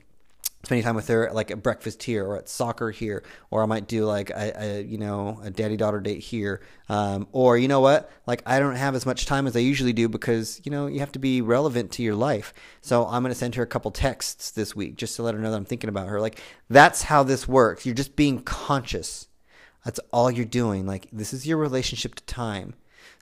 spending 0.63 0.83
time 0.83 0.95
with 0.95 1.07
her 1.07 1.29
like 1.33 1.51
at 1.51 1.61
breakfast 1.61 2.03
here 2.03 2.25
or 2.25 2.37
at 2.37 2.49
soccer 2.49 2.91
here 2.91 3.23
or 3.51 3.63
i 3.63 3.65
might 3.65 3.87
do 3.87 4.05
like 4.05 4.29
a, 4.31 4.53
a 4.61 4.83
you 4.83 4.97
know 4.97 5.39
a 5.43 5.49
daddy 5.49 5.77
daughter 5.77 5.99
date 5.99 6.19
here. 6.19 6.61
Um, 6.89 7.27
or 7.31 7.57
you 7.57 7.67
know 7.67 7.81
what? 7.81 8.09
Like 8.25 8.41
i 8.45 8.59
don't 8.59 8.75
have 8.75 8.95
as 8.95 9.05
much 9.05 9.25
time 9.25 9.45
as 9.47 9.55
i 9.55 9.59
usually 9.59 9.93
do 9.93 10.09
because 10.09 10.61
you 10.63 10.71
know 10.71 10.87
you 10.87 10.99
have 10.99 11.11
to 11.13 11.19
be 11.19 11.41
relevant 11.41 11.91
to 11.93 12.03
your 12.03 12.15
life. 12.15 12.53
So 12.81 13.05
i'm 13.05 13.21
going 13.23 13.33
to 13.33 13.39
send 13.39 13.55
her 13.55 13.63
a 13.63 13.67
couple 13.67 13.91
texts 13.91 14.51
this 14.51 14.75
week 14.75 14.95
just 14.95 15.15
to 15.17 15.23
let 15.23 15.35
her 15.35 15.39
know 15.39 15.51
that 15.51 15.57
i'm 15.57 15.65
thinking 15.65 15.89
about 15.89 16.07
her. 16.07 16.19
Like 16.19 16.41
that's 16.69 17.03
how 17.03 17.23
this 17.23 17.47
works. 17.47 17.85
You're 17.85 17.95
just 17.95 18.15
being 18.15 18.41
conscious. 18.41 19.27
That's 19.85 19.99
all 20.11 20.31
you're 20.31 20.45
doing. 20.45 20.85
Like 20.85 21.07
this 21.11 21.33
is 21.33 21.47
your 21.47 21.57
relationship 21.57 22.15
to 22.15 22.23
time. 22.25 22.73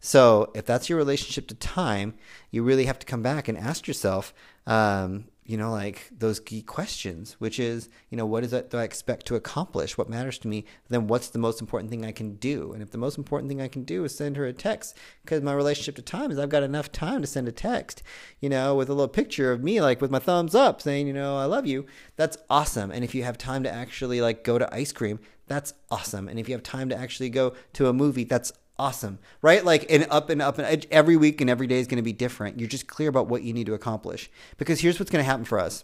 So 0.01 0.51
if 0.55 0.65
that's 0.65 0.89
your 0.89 0.97
relationship 0.97 1.47
to 1.47 1.55
time 1.55 2.15
you 2.51 2.63
really 2.63 2.85
have 2.85 2.99
to 2.99 3.05
come 3.05 3.21
back 3.21 3.47
and 3.47 3.57
ask 3.57 3.87
yourself 3.87 4.33
um, 4.65 5.25
you 5.45 5.57
know, 5.57 5.71
like 5.71 6.09
those 6.17 6.39
key 6.39 6.63
questions, 6.63 7.33
which 7.33 7.59
is, 7.59 7.87
you 8.09 8.17
know, 8.17 8.25
what 8.25 8.43
is 8.43 8.49
that 8.49 8.71
do 8.71 8.77
I 8.77 8.83
expect 8.83 9.27
to 9.27 9.35
accomplish? 9.35 9.95
What 9.95 10.09
matters 10.09 10.39
to 10.39 10.47
me? 10.47 10.65
Then 10.89 11.05
what's 11.05 11.29
the 11.29 11.37
most 11.39 11.61
important 11.61 11.91
thing 11.91 12.03
I 12.03 12.11
can 12.11 12.35
do? 12.35 12.73
And 12.73 12.81
if 12.81 12.89
the 12.89 12.97
most 12.97 13.17
important 13.17 13.49
thing 13.49 13.61
I 13.61 13.67
can 13.67 13.83
do 13.83 14.03
is 14.03 14.15
send 14.15 14.37
her 14.37 14.45
a 14.45 14.53
text, 14.53 14.97
because 15.23 15.43
my 15.43 15.53
relationship 15.53 15.95
to 15.97 16.01
time 16.01 16.31
is 16.31 16.39
I've 16.39 16.49
got 16.49 16.63
enough 16.63 16.91
time 16.91 17.21
to 17.21 17.27
send 17.27 17.47
a 17.47 17.51
text, 17.51 18.01
you 18.39 18.49
know, 18.49 18.75
with 18.75 18.89
a 18.89 18.93
little 18.93 19.07
picture 19.07 19.51
of 19.51 19.63
me, 19.63 19.81
like 19.81 20.01
with 20.01 20.09
my 20.09 20.19
thumbs 20.19 20.55
up 20.55 20.81
saying, 20.81 21.05
you 21.05 21.13
know, 21.13 21.37
I 21.37 21.45
love 21.45 21.67
you. 21.67 21.85
That's 22.15 22.37
awesome. 22.49 22.89
And 22.89 23.03
if 23.03 23.13
you 23.13 23.23
have 23.23 23.37
time 23.37 23.61
to 23.63 23.71
actually 23.71 24.21
like 24.21 24.43
go 24.43 24.57
to 24.57 24.73
ice 24.73 24.91
cream, 24.91 25.19
that's 25.47 25.75
awesome. 25.91 26.27
And 26.27 26.39
if 26.39 26.49
you 26.49 26.55
have 26.55 26.63
time 26.63 26.89
to 26.89 26.97
actually 26.97 27.29
go 27.29 27.53
to 27.73 27.87
a 27.87 27.93
movie, 27.93 28.23
that's 28.23 28.51
awesome, 28.77 29.19
right? 29.41 29.63
Like 29.63 29.85
and 29.89 30.07
up 30.09 30.29
and 30.29 30.41
up 30.41 30.57
and 30.57 30.85
every 30.91 31.17
week 31.17 31.41
and 31.41 31.49
every 31.49 31.67
day 31.67 31.79
is 31.79 31.87
going 31.87 31.97
to 31.97 32.03
be 32.03 32.13
different. 32.13 32.59
You're 32.59 32.69
just 32.69 32.87
clear 32.87 33.09
about 33.09 33.27
what 33.27 33.43
you 33.43 33.53
need 33.53 33.67
to 33.67 33.73
accomplish. 33.73 34.29
Because 34.57 34.81
here's 34.81 34.99
what's 34.99 35.11
going 35.11 35.23
to 35.23 35.29
happen 35.29 35.45
for 35.45 35.59
us. 35.59 35.83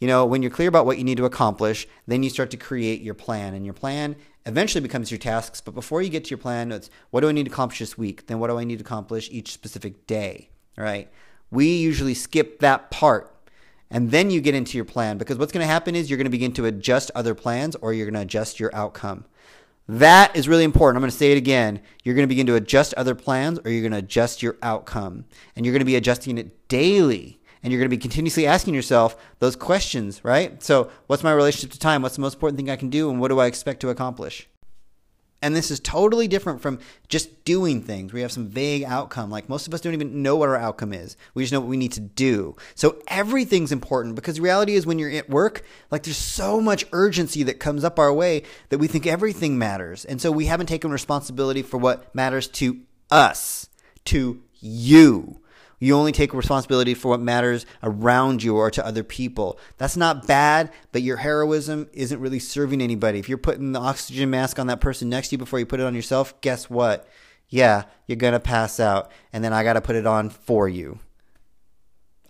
You 0.00 0.08
know, 0.08 0.26
when 0.26 0.42
you're 0.42 0.50
clear 0.50 0.68
about 0.68 0.84
what 0.86 0.98
you 0.98 1.04
need 1.04 1.18
to 1.18 1.24
accomplish, 1.24 1.86
then 2.06 2.22
you 2.22 2.30
start 2.30 2.50
to 2.50 2.56
create 2.56 3.02
your 3.02 3.14
plan, 3.14 3.54
and 3.54 3.64
your 3.64 3.74
plan 3.74 4.16
eventually 4.44 4.80
becomes 4.80 5.10
your 5.10 5.18
tasks. 5.18 5.60
But 5.60 5.74
before 5.74 6.02
you 6.02 6.10
get 6.10 6.24
to 6.24 6.30
your 6.30 6.38
plan, 6.38 6.72
it's 6.72 6.90
what 7.10 7.20
do 7.20 7.28
I 7.28 7.32
need 7.32 7.46
to 7.46 7.52
accomplish 7.52 7.78
this 7.78 7.96
week? 7.96 8.26
Then 8.26 8.40
what 8.40 8.48
do 8.48 8.58
I 8.58 8.64
need 8.64 8.78
to 8.78 8.84
accomplish 8.84 9.28
each 9.30 9.52
specific 9.52 10.06
day? 10.06 10.50
Right? 10.76 11.10
We 11.50 11.76
usually 11.76 12.14
skip 12.14 12.60
that 12.60 12.90
part 12.90 13.34
and 13.90 14.10
then 14.10 14.30
you 14.30 14.40
get 14.40 14.54
into 14.54 14.78
your 14.78 14.84
plan 14.84 15.18
because 15.18 15.36
what's 15.36 15.52
going 15.52 15.66
to 15.66 15.72
happen 15.72 15.96
is 15.96 16.08
you're 16.08 16.16
going 16.16 16.24
to 16.26 16.30
begin 16.30 16.52
to 16.52 16.66
adjust 16.66 17.10
other 17.14 17.34
plans 17.34 17.74
or 17.76 17.92
you're 17.92 18.06
going 18.06 18.14
to 18.14 18.20
adjust 18.20 18.60
your 18.60 18.74
outcome. 18.74 19.24
That 19.90 20.36
is 20.36 20.48
really 20.48 20.62
important. 20.62 20.98
I'm 20.98 21.02
going 21.02 21.10
to 21.10 21.16
say 21.16 21.32
it 21.32 21.38
again. 21.38 21.80
You're 22.04 22.14
going 22.14 22.22
to 22.22 22.28
begin 22.28 22.46
to 22.46 22.54
adjust 22.54 22.94
other 22.94 23.16
plans 23.16 23.58
or 23.64 23.72
you're 23.72 23.80
going 23.80 23.90
to 23.90 23.98
adjust 23.98 24.40
your 24.40 24.56
outcome. 24.62 25.24
And 25.56 25.66
you're 25.66 25.72
going 25.72 25.80
to 25.80 25.84
be 25.84 25.96
adjusting 25.96 26.38
it 26.38 26.68
daily. 26.68 27.40
And 27.60 27.72
you're 27.72 27.80
going 27.80 27.90
to 27.90 27.96
be 27.96 28.00
continuously 28.00 28.46
asking 28.46 28.74
yourself 28.74 29.16
those 29.40 29.56
questions, 29.56 30.24
right? 30.24 30.62
So, 30.62 30.92
what's 31.08 31.24
my 31.24 31.32
relationship 31.32 31.72
to 31.72 31.78
time? 31.78 32.02
What's 32.02 32.14
the 32.14 32.22
most 32.22 32.34
important 32.34 32.56
thing 32.56 32.70
I 32.70 32.76
can 32.76 32.88
do? 32.88 33.10
And 33.10 33.20
what 33.20 33.28
do 33.28 33.40
I 33.40 33.46
expect 33.46 33.80
to 33.80 33.90
accomplish? 33.90 34.48
And 35.42 35.56
this 35.56 35.70
is 35.70 35.80
totally 35.80 36.28
different 36.28 36.60
from 36.60 36.78
just 37.08 37.44
doing 37.44 37.82
things. 37.82 38.12
We 38.12 38.20
have 38.20 38.32
some 38.32 38.48
vague 38.48 38.84
outcome. 38.84 39.30
Like 39.30 39.48
most 39.48 39.66
of 39.66 39.72
us 39.72 39.80
don't 39.80 39.94
even 39.94 40.22
know 40.22 40.36
what 40.36 40.50
our 40.50 40.56
outcome 40.56 40.92
is. 40.92 41.16
We 41.32 41.42
just 41.42 41.52
know 41.52 41.60
what 41.60 41.68
we 41.68 41.78
need 41.78 41.92
to 41.92 42.00
do. 42.00 42.56
So 42.74 42.98
everything's 43.08 43.72
important 43.72 44.16
because 44.16 44.38
reality 44.38 44.74
is 44.74 44.86
when 44.86 44.98
you're 44.98 45.10
at 45.10 45.30
work, 45.30 45.64
like 45.90 46.02
there's 46.02 46.18
so 46.18 46.60
much 46.60 46.84
urgency 46.92 47.42
that 47.44 47.58
comes 47.58 47.84
up 47.84 47.98
our 47.98 48.12
way 48.12 48.42
that 48.68 48.78
we 48.78 48.86
think 48.86 49.06
everything 49.06 49.58
matters. 49.58 50.04
And 50.04 50.20
so 50.20 50.30
we 50.30 50.46
haven't 50.46 50.66
taken 50.66 50.90
responsibility 50.90 51.62
for 51.62 51.78
what 51.78 52.14
matters 52.14 52.46
to 52.48 52.80
us, 53.10 53.68
to 54.06 54.42
you. 54.60 55.39
You 55.80 55.96
only 55.96 56.12
take 56.12 56.34
responsibility 56.34 56.92
for 56.92 57.08
what 57.08 57.20
matters 57.20 57.64
around 57.82 58.42
you 58.42 58.56
or 58.56 58.70
to 58.70 58.84
other 58.86 59.02
people. 59.02 59.58
That's 59.78 59.96
not 59.96 60.26
bad, 60.26 60.70
but 60.92 61.00
your 61.00 61.16
heroism 61.16 61.88
isn't 61.94 62.20
really 62.20 62.38
serving 62.38 62.82
anybody. 62.82 63.18
If 63.18 63.30
you're 63.30 63.38
putting 63.38 63.72
the 63.72 63.80
oxygen 63.80 64.28
mask 64.28 64.58
on 64.58 64.66
that 64.66 64.82
person 64.82 65.08
next 65.08 65.28
to 65.28 65.34
you 65.34 65.38
before 65.38 65.58
you 65.58 65.64
put 65.64 65.80
it 65.80 65.86
on 65.86 65.94
yourself, 65.94 66.38
guess 66.42 66.68
what? 66.68 67.08
Yeah, 67.48 67.84
you're 68.06 68.16
going 68.16 68.34
to 68.34 68.40
pass 68.40 68.78
out, 68.78 69.10
and 69.32 69.42
then 69.42 69.54
I 69.54 69.64
got 69.64 69.72
to 69.72 69.80
put 69.80 69.96
it 69.96 70.06
on 70.06 70.28
for 70.28 70.68
you. 70.68 71.00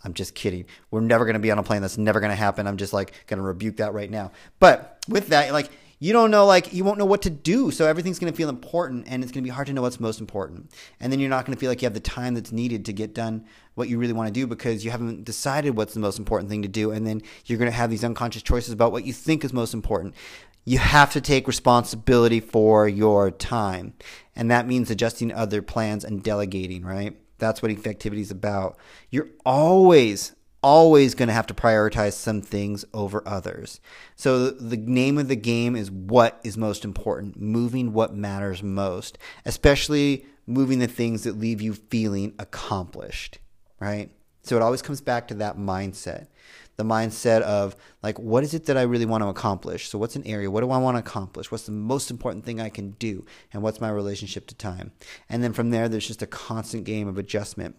I'm 0.03 0.15
just 0.15 0.35
kidding. 0.35 0.65
We're 0.91 1.01
never 1.01 1.25
going 1.25 1.35
to 1.35 1.41
be 1.41 1.51
on 1.51 1.59
a 1.59 1.63
plane. 1.63 1.83
That's 1.83 1.99
never 1.99 2.21
going 2.21 2.31
to 2.31 2.37
happen. 2.37 2.67
I'm 2.67 2.79
just 2.79 2.93
like 2.93 3.13
going 3.27 3.39
to 3.39 3.45
rebuke 3.45 3.79
that 3.79 3.93
right 3.93 4.11
now. 4.11 4.31
But 4.61 5.05
with 5.09 5.29
that, 5.29 5.53
like, 5.53 5.71
you 6.03 6.15
don't 6.15 6.31
know 6.31 6.47
like 6.47 6.73
you 6.73 6.83
won't 6.83 6.99
know 6.99 7.05
what 7.05 7.21
to 7.23 7.31
do 7.31 7.71
so 7.71 7.87
everything's 7.87 8.19
going 8.19 8.33
to 8.33 8.37
feel 8.37 8.49
important 8.49 9.07
and 9.07 9.23
it's 9.23 9.31
going 9.31 9.45
to 9.45 9.47
be 9.47 9.55
hard 9.55 9.67
to 9.67 9.75
know 9.75 9.83
what's 9.83 10.01
most 10.01 10.19
important. 10.19 10.73
And 10.99 11.13
then 11.13 11.21
you're 11.21 11.29
not 11.29 11.45
going 11.45 11.55
to 11.55 11.61
feel 11.61 11.71
like 11.71 11.83
you 11.83 11.87
have 11.87 11.95
the 11.95 12.01
time 12.01 12.33
that's 12.35 12.51
needed 12.51 12.87
to 12.87 12.93
get 12.95 13.15
done 13.15 13.45
what 13.75 13.91
you 13.91 13.99
really 13.99 14.15
want 14.15 14.27
to 14.27 14.33
do 14.33 14.47
because 14.47 14.83
you 14.83 14.91
haven't 14.91 15.25
decided 15.25 15.77
what's 15.77 15.93
the 15.93 16.01
most 16.01 16.19
important 16.19 16.49
thing 16.49 16.63
to 16.63 16.69
do 16.69 16.91
and 16.91 17.07
then 17.07 17.21
you're 17.45 17.59
going 17.59 17.71
to 17.71 17.77
have 17.77 17.91
these 17.91 18.03
unconscious 18.03 18.43
choices 18.43 18.73
about 18.73 18.93
what 18.93 19.05
you 19.05 19.13
think 19.13 19.45
is 19.45 19.53
most 19.53 19.75
important. 19.75 20.15
You 20.65 20.79
have 20.79 21.13
to 21.13 21.21
take 21.21 21.47
responsibility 21.47 22.41
for 22.41 22.89
your 22.89 23.31
time 23.31 23.93
and 24.35 24.51
that 24.51 24.67
means 24.67 24.91
adjusting 24.91 25.31
other 25.31 25.61
plans 25.61 26.03
and 26.03 26.23
delegating 26.23 26.83
right? 26.83 27.19
That's 27.37 27.61
what 27.61 27.71
effectivity 27.71 28.21
is 28.21 28.31
about. 28.31 28.79
You're 29.11 29.29
always 29.45 30.35
always 30.63 31.15
going 31.15 31.29
to 31.29 31.33
have 31.33 31.47
to 31.47 31.55
prioritize 31.55 32.13
some 32.13 32.43
things 32.43 32.85
over 32.93 33.23
others. 33.27 33.81
So 34.17 34.51
the 34.51 34.77
name 34.77 35.19
of 35.19 35.29
the 35.29 35.37
game 35.37 35.75
is 35.75 35.91
what 35.91 36.41
is 36.45 36.57
most 36.57 36.85
important, 36.85 37.41
moving 37.41 37.93
what 37.93 38.15
matters 38.15 38.63
most, 38.63 39.19
especially 39.45 40.27
moving 40.47 40.79
the 40.79 40.87
things 40.87 41.25
that 41.25 41.39
leave 41.39 41.61
you 41.61 41.75
feeling 41.75 42.35
accomplished, 42.39 43.39
right? 43.79 44.11
So 44.43 44.57
it 44.57 44.63
always 44.63 44.83
comes 44.83 45.01
back 45.01 45.29
to 45.29 45.35
that 45.35 45.57
mindset. 45.57 46.27
The 46.77 46.85
mindset 46.85 47.43
of 47.43 47.77
like, 48.03 48.19
what 48.19 48.43
is 48.43 48.55
it 48.55 48.65
that 48.67 48.79
I 48.79 48.83
really 48.83 49.05
want 49.05 49.23
to 49.23 49.29
accomplish? 49.29 49.89
So, 49.89 49.99
what's 49.99 50.17
an 50.17 50.27
area? 50.27 50.51
What 50.51 50.63
do 50.63 50.71
I 50.71 50.79
want 50.79 50.95
to 50.97 51.01
accomplish? 51.01 51.51
What's 51.51 51.67
the 51.67 51.73
most 51.73 52.11
important 52.11 52.47
thing 52.47 52.59
I 52.59 52.71
can 52.71 52.93
do? 52.93 53.27
And 53.53 53.63
what's 53.63 53.83
my 53.83 53.91
relationship 53.91 54.47
to 54.47 54.55
time? 54.55 54.93
And 55.29 55.43
then 55.45 55.53
from 55.53 55.71
there, 55.71 55.91
there's 55.91 56.07
just 56.07 56.23
a 56.23 56.27
constant 56.27 56.85
game 56.85 57.07
of 57.07 57.19
adjustment. 57.19 57.77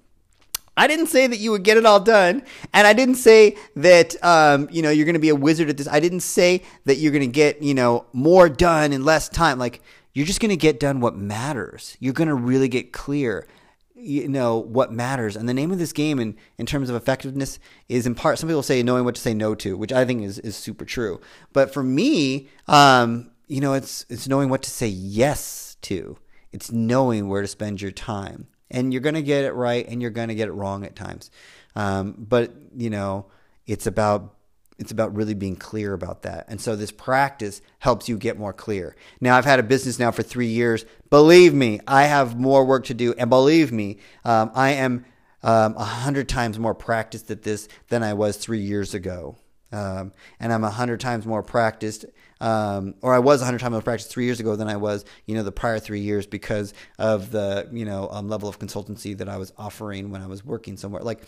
I 0.78 0.88
didn't 0.88 1.08
say 1.08 1.28
that 1.28 1.38
you 1.38 1.52
would 1.52 1.64
get 1.64 1.78
it 1.78 1.86
all 1.86 2.00
done, 2.00 2.44
and 2.74 2.88
I 2.88 2.94
didn't 2.94 3.16
say 3.16 3.58
that 3.76 4.16
um, 4.24 4.70
you 4.72 4.82
know 4.82 4.90
you're 4.90 5.06
going 5.06 5.14
to 5.14 5.20
be 5.20 5.30
a 5.30 5.36
wizard 5.36 5.70
at 5.70 5.78
this. 5.78 5.88
I 5.88 6.00
didn't 6.00 6.22
say 6.22 6.64
that 6.86 6.96
you're 6.96 7.12
going 7.12 7.22
to 7.22 7.28
get 7.28 7.62
you 7.62 7.74
know 7.74 8.06
more 8.14 8.48
done 8.48 8.94
in 8.94 9.04
less 9.04 9.28
time. 9.28 9.60
Like 9.60 9.82
you're 10.14 10.26
just 10.26 10.40
going 10.40 10.50
to 10.50 10.58
get 10.58 10.80
done 10.80 11.02
what 11.02 11.16
matters. 11.16 11.98
You're 12.00 12.14
going 12.14 12.30
to 12.30 12.36
really 12.36 12.68
get 12.68 12.92
clear, 12.94 13.48
you 13.96 14.28
know 14.28 14.58
what 14.58 14.92
matters. 14.92 15.36
And 15.36 15.48
the 15.48 15.54
name 15.54 15.72
of 15.72 15.78
this 15.78 15.92
game, 15.92 16.20
in 16.20 16.38
in 16.58 16.66
terms 16.66 16.90
of 16.90 16.96
effectiveness, 16.96 17.60
is 17.90 18.08
in 18.08 18.16
part. 18.16 18.40
Some 18.40 18.48
people 18.48 18.64
say 18.64 18.82
knowing 18.82 19.04
what 19.04 19.16
to 19.16 19.22
say 19.22 19.34
no 19.34 19.54
to, 19.56 19.76
which 19.76 19.92
I 19.92 20.06
think 20.06 20.24
is 20.24 20.40
is 20.40 20.56
super 20.56 20.86
true. 20.86 21.20
But 21.52 21.74
for 21.74 21.84
me, 21.84 22.50
um, 22.68 23.32
you 23.48 23.60
know, 23.60 23.74
it's 23.74 24.06
it's 24.10 24.28
knowing 24.28 24.50
what 24.50 24.64
to 24.64 24.70
say 24.70 24.88
yes 24.88 25.76
to. 25.82 26.18
It's 26.54 26.72
knowing 26.72 27.28
where 27.28 27.42
to 27.42 27.48
spend 27.48 27.82
your 27.82 27.92
time 27.92 28.48
and 28.72 28.92
you're 28.92 29.02
going 29.02 29.16
to 29.16 29.22
get 29.22 29.46
it 29.46 29.54
right 29.54 29.88
and 29.88 30.02
you're 30.02 30.12
going 30.12 30.30
to 30.30 30.36
get 30.36 30.48
it 30.48 30.54
wrong 30.54 30.84
at 30.86 30.96
times. 30.96 31.30
Um, 31.76 32.16
but 32.18 32.54
you 32.76 32.90
know, 32.90 33.28
it's 33.68 33.86
about 33.86 34.36
it's 34.80 34.92
about 34.92 35.16
really 35.16 35.36
being 35.36 35.56
clear 35.56 35.94
about 35.94 36.24
that. 36.24 36.46
And 36.48 36.60
so 36.60 36.76
this 36.76 36.92
practice 36.92 37.62
helps 37.78 38.10
you 38.10 38.18
get 38.18 38.40
more 38.40 38.52
clear. 38.52 38.96
Now 39.22 39.38
I've 39.38 39.46
had 39.46 39.60
a 39.60 39.64
business 39.64 40.00
now 40.00 40.10
for 40.10 40.24
three 40.24 40.48
years. 40.48 40.86
Believe 41.12 41.54
me, 41.54 41.80
I 41.88 42.04
have 42.06 42.40
more 42.40 42.66
work 42.66 42.86
to 42.86 42.96
do, 42.96 43.14
and 43.16 43.30
believe 43.30 43.72
me, 43.72 43.98
um, 44.26 44.52
I 44.56 44.72
am 44.72 45.06
um, 45.44 45.76
a 45.76 45.82
um, 45.82 45.88
hundred 45.88 46.28
times 46.28 46.58
more 46.58 46.74
practiced 46.74 47.30
at 47.30 47.44
this 47.44 47.68
than 47.90 48.02
I 48.02 48.14
was 48.14 48.38
three 48.38 48.60
years 48.60 48.94
ago. 48.96 49.38
Um, 49.72 50.12
and 50.40 50.52
I'm 50.52 50.64
a 50.64 50.70
hundred 50.70 51.00
times 51.00 51.26
more 51.26 51.44
practiced, 51.44 52.06
um, 52.42 52.96
or 53.02 53.14
I 53.14 53.20
was 53.20 53.42
a 53.42 53.46
hundred 53.46 53.60
times 53.60 53.72
more 53.72 53.82
practiced 53.82 54.12
three 54.12 54.26
years 54.26 54.40
ago 54.40 54.56
than 54.56 54.68
I 54.68 54.76
was, 54.76 55.06
you 55.28 55.36
know, 55.36 55.44
the 55.44 55.52
prior 55.52 55.80
three 55.80 56.02
years 56.02 56.26
because 56.26 56.74
of 56.98 57.32
the, 57.32 57.70
you 57.72 57.86
know, 57.86 58.10
um, 58.12 58.28
level 58.28 58.50
of 58.50 58.58
consultancy 58.58 59.16
that 59.20 59.30
I 59.30 59.38
was 59.38 59.54
offering 59.58 60.10
when 60.10 60.22
I 60.24 60.28
was 60.28 60.44
working 60.44 60.76
somewhere. 60.76 61.04
Like, 61.04 61.24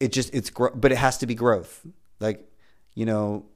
it 0.00 0.12
just 0.12 0.34
it's 0.34 0.50
gro- 0.50 0.74
but 0.74 0.90
it 0.90 0.98
has 0.98 1.18
to 1.18 1.26
be 1.26 1.36
growth. 1.36 1.86
Like, 2.18 2.50
you 2.94 3.06
know, 3.06 3.46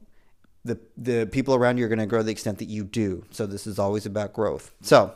the 0.63 0.79
the 0.95 1.25
people 1.25 1.53
around 1.53 1.77
you 1.77 1.85
are 1.85 1.89
going 1.89 1.99
to 1.99 2.05
grow 2.05 2.23
the 2.23 2.31
extent 2.31 2.59
that 2.59 2.69
you 2.69 2.85
do. 2.85 3.25
So 3.29 3.45
this 3.45 3.67
is 3.67 3.77
always 3.77 4.05
about 4.05 4.31
growth. 4.31 4.73
So 4.81 5.13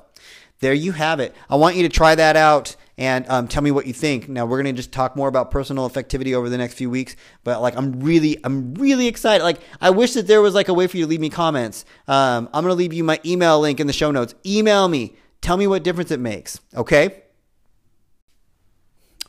there 0.60 0.74
you 0.74 0.92
have 0.92 1.22
it. 1.22 1.34
I 1.50 1.56
want 1.56 1.78
you 1.78 1.84
to 1.84 1.89
try 1.89 2.13
that 2.13 2.36
out 2.36 2.76
and 2.99 3.25
um, 3.29 3.47
tell 3.47 3.63
me 3.63 3.71
what 3.71 3.88
you 3.88 3.93
think. 3.93 4.27
Now 4.27 4.45
we're 4.45 4.57
gonna 4.57 4.73
just 4.73 4.91
talk 4.91 5.15
more 5.15 5.29
about 5.29 5.51
personal 5.51 5.89
effectivity 5.89 6.35
over 6.35 6.49
the 6.49 6.57
next 6.57 6.73
few 6.73 6.89
weeks, 6.89 7.15
but 7.45 7.62
like 7.62 7.75
I'm 7.77 8.01
really, 8.01 8.38
I'm 8.43 8.73
really 8.73 9.07
excited. 9.07 9.41
Like 9.41 9.62
I 9.79 9.89
wish 9.89 10.13
that 10.13 10.27
there 10.27 10.41
was 10.41 10.53
like 10.53 10.67
a 10.67 10.73
way 10.73 10.85
for 10.85 10.97
you 10.97 11.05
to 11.05 11.09
leave 11.09 11.21
me 11.21 11.29
comments. 11.29 11.85
Um, 12.09 12.49
I'm 12.53 12.62
gonna 12.63 12.73
leave 12.75 12.91
you 12.91 13.05
my 13.05 13.17
email 13.25 13.62
link 13.62 13.79
in 13.79 13.88
the 13.88 13.93
show 13.93 14.12
notes. 14.12 14.35
Email 14.45 14.89
me. 14.89 15.15
Tell 15.41 15.55
me 15.55 15.65
what 15.65 15.81
difference 15.81 16.12
it 16.12 16.19
makes. 16.19 16.59
Okay. 16.75 17.23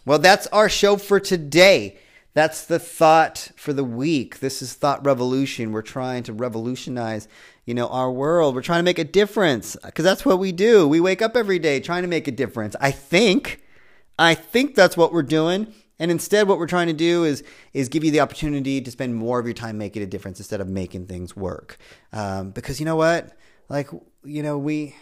Well, 0.04 0.18
that's 0.18 0.48
our 0.48 0.68
show 0.68 0.96
for 0.96 1.20
today. 1.20 1.96
That's 2.34 2.64
the 2.64 2.80
thought 2.80 3.52
for 3.54 3.72
the 3.72 3.84
week. 3.84 4.40
This 4.40 4.62
is 4.62 4.74
Thought 4.74 5.04
Revolution. 5.04 5.72
We're 5.72 5.82
trying 5.82 6.24
to 6.24 6.32
revolutionize 6.32 7.28
you 7.70 7.74
know, 7.74 7.86
our 7.86 8.10
world. 8.10 8.56
We're 8.56 8.62
trying 8.62 8.80
to 8.80 8.84
make 8.84 8.98
a 8.98 9.04
difference 9.04 9.76
because 9.84 10.04
that's 10.04 10.24
what 10.24 10.40
we 10.40 10.50
do. 10.50 10.88
We 10.88 10.98
wake 10.98 11.22
up 11.22 11.36
every 11.36 11.60
day 11.60 11.78
trying 11.78 12.02
to 12.02 12.08
make 12.08 12.26
a 12.26 12.32
difference. 12.32 12.74
I 12.80 12.90
think, 12.90 13.59
I 14.20 14.34
think 14.34 14.74
that's 14.74 14.96
what 14.96 15.12
we're 15.12 15.22
doing. 15.22 15.72
And 15.98 16.10
instead, 16.10 16.46
what 16.46 16.58
we're 16.58 16.66
trying 16.66 16.86
to 16.86 16.92
do 16.92 17.24
is 17.24 17.42
is 17.72 17.88
give 17.88 18.04
you 18.04 18.10
the 18.10 18.20
opportunity 18.20 18.80
to 18.80 18.90
spend 18.90 19.14
more 19.14 19.38
of 19.38 19.46
your 19.46 19.54
time 19.54 19.78
making 19.78 20.02
a 20.02 20.06
difference 20.06 20.38
instead 20.38 20.60
of 20.60 20.68
making 20.68 21.06
things 21.06 21.34
work. 21.34 21.78
Um, 22.12 22.50
because 22.50 22.80
you 22.80 22.86
know 22.86 22.96
what, 22.96 23.36
like 23.68 23.88
you 24.22 24.42
know 24.42 24.58
we, 24.58 24.94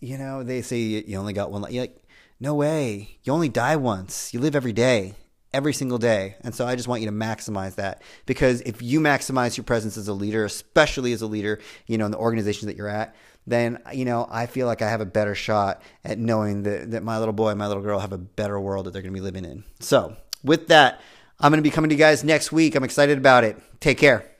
you 0.00 0.16
know 0.16 0.42
they 0.42 0.62
say 0.62 0.78
you 0.78 1.18
only 1.18 1.32
got 1.32 1.50
one. 1.50 1.62
Life. 1.62 1.72
Like, 1.72 1.98
no 2.40 2.54
way, 2.54 3.18
you 3.22 3.32
only 3.32 3.48
die 3.48 3.76
once. 3.76 4.34
You 4.34 4.40
live 4.40 4.56
every 4.56 4.72
day 4.72 5.14
every 5.52 5.72
single 5.72 5.98
day. 5.98 6.36
And 6.42 6.54
so 6.54 6.66
I 6.66 6.76
just 6.76 6.88
want 6.88 7.02
you 7.02 7.06
to 7.08 7.14
maximize 7.14 7.76
that 7.76 8.02
because 8.26 8.60
if 8.62 8.82
you 8.82 9.00
maximize 9.00 9.56
your 9.56 9.64
presence 9.64 9.96
as 9.96 10.08
a 10.08 10.12
leader, 10.12 10.44
especially 10.44 11.12
as 11.12 11.22
a 11.22 11.26
leader, 11.26 11.60
you 11.86 11.98
know, 11.98 12.06
in 12.06 12.10
the 12.10 12.18
organization 12.18 12.68
that 12.68 12.76
you're 12.76 12.88
at, 12.88 13.14
then, 13.46 13.78
you 13.92 14.04
know, 14.04 14.26
I 14.30 14.46
feel 14.46 14.66
like 14.66 14.82
I 14.82 14.88
have 14.88 15.00
a 15.00 15.06
better 15.06 15.34
shot 15.34 15.82
at 16.04 16.18
knowing 16.18 16.62
that, 16.62 16.92
that 16.92 17.02
my 17.02 17.18
little 17.18 17.32
boy 17.32 17.50
and 17.50 17.58
my 17.58 17.66
little 17.66 17.82
girl 17.82 17.98
have 17.98 18.12
a 18.12 18.18
better 18.18 18.58
world 18.58 18.86
that 18.86 18.92
they're 18.92 19.02
going 19.02 19.12
to 19.12 19.18
be 19.18 19.24
living 19.24 19.44
in. 19.44 19.64
So 19.80 20.16
with 20.44 20.68
that, 20.68 21.00
I'm 21.40 21.50
going 21.50 21.58
to 21.58 21.62
be 21.62 21.70
coming 21.70 21.90
to 21.90 21.94
you 21.94 21.98
guys 21.98 22.22
next 22.22 22.52
week. 22.52 22.76
I'm 22.76 22.84
excited 22.84 23.18
about 23.18 23.44
it. 23.44 23.60
Take 23.80 23.98
care. 23.98 24.31